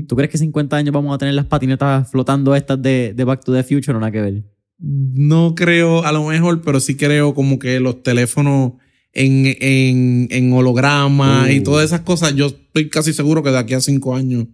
[0.08, 3.44] ¿Tú crees que 50 años vamos a tener las patinetas flotando estas de, de Back
[3.44, 4.44] to the Future o nada que ver?
[4.80, 8.74] No creo, a lo mejor, pero sí creo como que los teléfonos
[9.14, 11.64] en, en, en holograma y Uh.
[11.64, 14.46] todas esas cosas, yo estoy casi seguro que de aquí a cinco años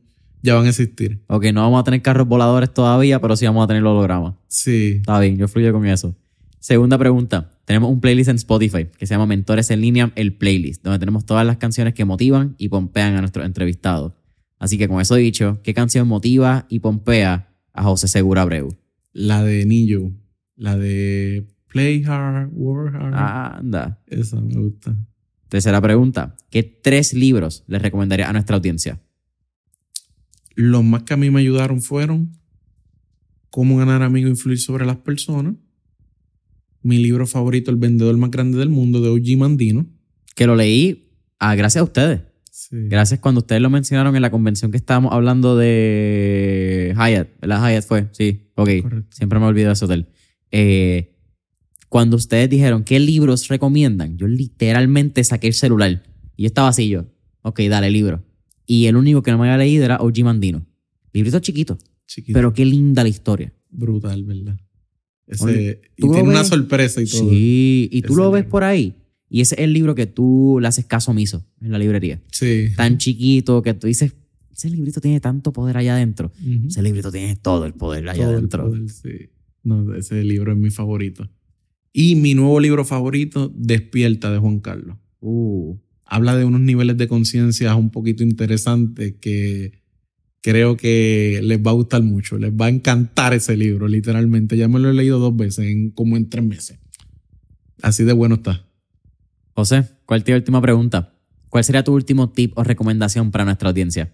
[0.44, 1.22] ya van a existir.
[1.28, 4.36] Ok, no vamos a tener carros voladores todavía, pero sí vamos a tener hologramas.
[4.48, 4.98] Sí.
[5.00, 6.16] Está bien, yo fluyo con eso.
[6.62, 7.50] Segunda pregunta.
[7.66, 11.26] Tenemos un playlist en Spotify que se llama Mentores en línea, el playlist, donde tenemos
[11.26, 14.14] todas las canciones que motivan y pompean a nuestros entrevistados.
[14.60, 18.78] Así que con eso dicho, ¿qué canción motiva y pompea a José Segura Abreu?
[19.12, 20.12] La de Nillo,
[20.56, 23.16] la de Play Hard, Work Hard.
[23.58, 24.00] Anda.
[24.06, 24.96] Esa me gusta.
[25.50, 26.36] Tercera pregunta.
[26.52, 29.02] ¿Qué tres libros les recomendaría a nuestra audiencia?
[30.54, 32.38] Los más que a mí me ayudaron fueron
[33.50, 35.56] Cómo ganar amigos e influir sobre las personas.
[36.84, 39.38] Mi libro favorito, El vendedor más grande del mundo, de O.G.
[39.38, 39.86] Mandino.
[40.36, 42.22] Que lo leí ah, gracias a ustedes.
[42.52, 42.76] Sí.
[42.88, 47.30] Gracias cuando ustedes lo mencionaron en la convención que estábamos hablando de Hyatt.
[47.42, 47.70] ¿Verdad?
[47.70, 48.52] Hyatt fue, sí.
[48.56, 48.70] Ok.
[48.82, 49.16] Correcto.
[49.16, 50.08] Siempre me olvido de ese hotel.
[50.52, 51.16] Eh,
[51.90, 56.04] cuando ustedes dijeron qué libros recomiendan, yo literalmente saqué el celular.
[56.38, 57.06] Y yo estaba así yo.
[57.42, 58.24] Ok, dale, libro.
[58.66, 60.24] Y el único que no me había leído era O.G.
[60.24, 60.66] Mandino.
[61.14, 61.78] Librito chiquito.
[62.06, 62.38] Chiquito.
[62.38, 63.54] Pero qué linda la historia.
[63.70, 64.58] brutal, ¿verdad?
[65.32, 66.48] Ese, Oye, y ¿tú lo tiene una ves?
[66.50, 67.30] sorpresa y todo.
[67.30, 68.52] Sí, y tú Ese lo ves libro.
[68.52, 68.96] por ahí.
[69.30, 72.22] Y ese es el libro que tú le haces caso omiso en la librería.
[72.32, 72.68] Sí.
[72.76, 74.14] Tan chiquito que tú dices,
[74.52, 76.32] ese librito tiene tanto poder allá adentro.
[76.68, 78.66] Ese librito tiene todo el poder allá Todo el adentro.
[78.70, 79.30] poder, sí.
[79.64, 81.30] No, ese libro es mi favorito.
[81.94, 84.98] Y mi nuevo libro favorito, Despierta, de Juan Carlos.
[85.22, 89.81] Uh, Habla de unos niveles de conciencia un poquito interesantes que
[90.42, 92.38] creo que les va a gustar mucho.
[92.38, 94.58] Les va a encantar ese libro, literalmente.
[94.58, 96.80] Ya me lo he leído dos veces, en, como en tres meses.
[97.82, 98.68] Así de bueno está.
[99.54, 101.18] José, ¿cuál es tu última pregunta?
[101.50, 104.14] ¿Cuál sería tu último tip o recomendación para nuestra audiencia?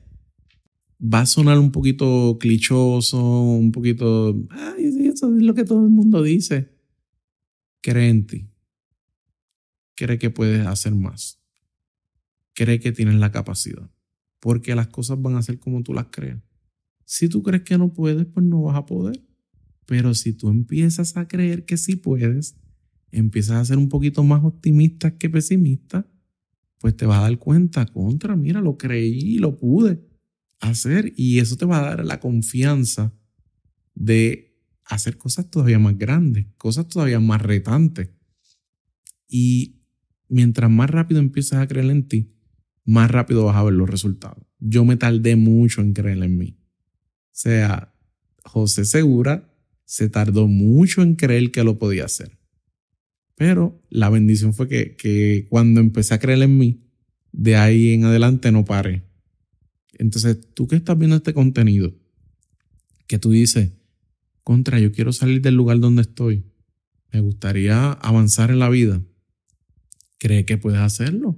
[0.99, 4.35] va a sonar un poquito clichoso, un poquito.
[4.49, 6.69] Ay, sí, eso es lo que todo el mundo dice.
[7.81, 8.49] Cree en ti.
[9.95, 11.39] Cree que puedes hacer más.
[12.53, 13.89] Cree que tienes la capacidad.
[14.39, 16.41] Porque las cosas van a ser como tú las creas.
[17.05, 19.23] Si tú crees que no puedes, pues no vas a poder.
[19.85, 22.57] Pero si tú empiezas a creer que sí puedes,
[23.11, 26.05] empiezas a ser un poquito más optimista que pesimista,
[26.80, 30.05] pues te vas a dar cuenta, contra, mira, lo creí, lo pude
[30.59, 33.14] hacer y eso te va a dar la confianza
[33.95, 34.55] de
[34.85, 38.09] hacer cosas todavía más grandes, cosas todavía más retantes.
[39.27, 39.81] Y
[40.30, 42.36] mientras más rápido empiezas a creer en ti,
[42.88, 44.43] más rápido vas a ver los resultados.
[44.59, 46.57] Yo me tardé mucho en creer en mí.
[46.57, 47.93] O sea,
[48.43, 49.53] José Segura
[49.84, 52.39] se tardó mucho en creer que lo podía hacer.
[53.35, 56.88] Pero la bendición fue que, que cuando empecé a creer en mí,
[57.34, 59.03] de ahí en adelante no paré.
[59.93, 61.93] Entonces, tú que estás viendo este contenido,
[63.05, 63.73] que tú dices,
[64.43, 66.45] contra, yo quiero salir del lugar donde estoy,
[67.11, 69.03] me gustaría avanzar en la vida,
[70.19, 71.38] ¿cree que puedes hacerlo?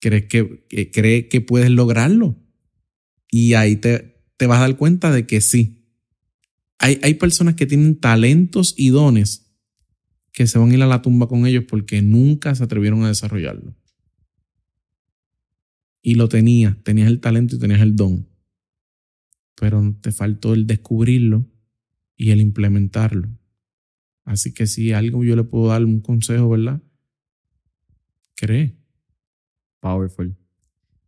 [0.00, 2.36] ¿Crees que, que, puedes lograrlo?
[3.30, 5.84] Y ahí te, te vas a dar cuenta de que sí.
[6.78, 9.46] Hay, hay personas que tienen talentos y dones
[10.32, 13.08] que se van a ir a la tumba con ellos porque nunca se atrevieron a
[13.08, 13.74] desarrollarlo.
[16.02, 18.28] Y lo tenías, tenías el talento y tenías el don.
[19.58, 21.46] Pero te faltó el descubrirlo
[22.16, 23.28] y el implementarlo.
[24.24, 26.82] Así que si algo yo le puedo dar un consejo, ¿verdad?
[28.34, 28.76] Cree.
[29.86, 30.34] Powerful.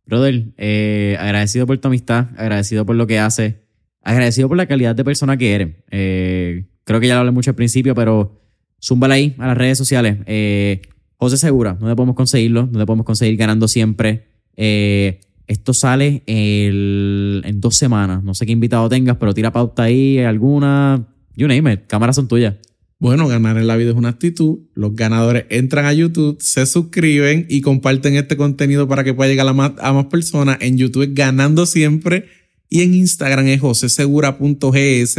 [0.05, 3.55] Brother, eh, agradecido por tu amistad, agradecido por lo que haces,
[4.01, 5.75] agradecido por la calidad de persona que eres.
[5.91, 8.41] Eh, creo que ya lo hablé mucho al principio, pero
[8.81, 10.19] zúmbala ahí a las redes sociales.
[10.25, 10.81] Eh,
[11.17, 12.61] José Segura, ¿dónde podemos conseguirlo?
[12.61, 14.27] ¿Dónde podemos conseguir ganando siempre?
[14.55, 18.23] Esto sale en dos semanas.
[18.23, 21.05] No sé qué invitado tengas, pero tira pauta ahí, alguna.
[21.35, 21.81] You name it.
[21.87, 22.55] Cámaras son tuyas.
[23.01, 24.59] Bueno, ganar en la vida es una actitud.
[24.73, 29.47] Los ganadores entran a YouTube, se suscriben y comparten este contenido para que pueda llegar
[29.47, 30.57] a más, a más personas.
[30.59, 32.25] En YouTube es Ganando Siempre
[32.69, 35.15] y en Instagram es josesegura.gs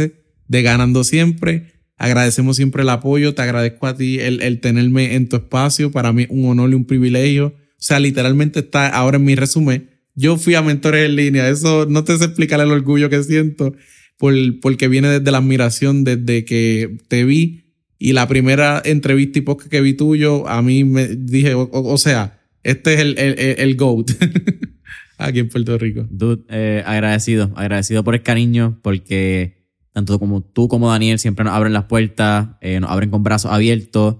[0.47, 1.71] de Ganando Siempre.
[1.97, 6.13] Agradecemos siempre el apoyo, te agradezco a ti el, el tenerme en tu espacio, para
[6.13, 7.47] mí un honor y un privilegio.
[7.47, 9.89] O sea, literalmente está ahora en mi resumen.
[10.13, 13.73] Yo fui a Mentores en línea, eso no te sé explicar el orgullo que siento,
[14.17, 17.60] por, porque viene desde la admiración, desde que te vi
[18.01, 22.41] y la primera entrevista y podcast que vi tuyo, a mí me dije, o, sea,
[22.63, 24.09] este es el, el, el GOAT
[25.19, 26.07] aquí en Puerto Rico.
[26.09, 31.53] Dude, eh, agradecido, agradecido por el cariño, porque tanto como tú como Daniel siempre nos
[31.53, 34.15] abren las puertas, eh, nos abren con brazos abiertos.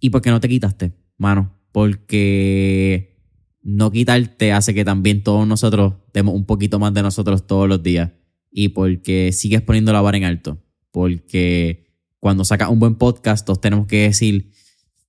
[0.00, 1.58] ¿Y por qué no te quitaste, mano?
[1.72, 3.22] Porque
[3.62, 7.82] no quitarte hace que también todos nosotros demos un poquito más de nosotros todos los
[7.82, 8.10] días.
[8.50, 10.62] Y porque sigues poniendo la vara en alto.
[10.90, 11.87] Porque
[12.20, 14.52] cuando sacas un buen podcast, todos tenemos que decir,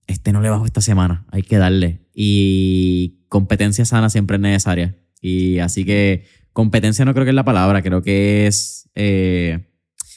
[0.07, 2.07] este no le bajo esta semana, hay que darle.
[2.14, 4.98] Y competencia sana siempre es necesaria.
[5.22, 8.90] Y así que competencia no creo que es la palabra, creo que es...
[8.95, 9.65] Eh,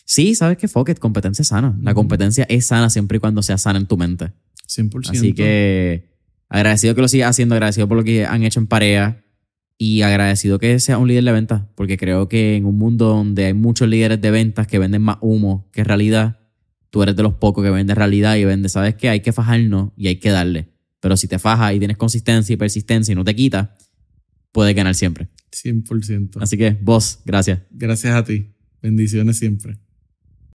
[0.05, 1.75] Sí, sabes que fuck competencia sana.
[1.81, 4.33] La competencia es sana siempre y cuando sea sana en tu mente.
[4.69, 5.11] 100%.
[5.11, 6.11] Así que
[6.51, 9.25] agradecido que lo sigas haciendo, agradecido por lo que han hecho en pareja
[9.79, 13.47] y agradecido que sea un líder de ventas, porque creo que en un mundo donde
[13.47, 16.41] hay muchos líderes de ventas que venden más humo que realidad,
[16.93, 19.93] tú eres de los pocos que venden realidad y vende, sabes que hay que fajarnos
[19.97, 20.69] y hay que darle.
[21.01, 23.71] Pero si te fajas y tienes consistencia y persistencia y no te quitas,
[24.53, 25.29] puedes ganar siempre.
[25.51, 26.37] 100%.
[26.43, 27.61] Así que vos, gracias.
[27.71, 28.53] Gracias a ti.
[28.83, 29.79] Bendiciones siempre.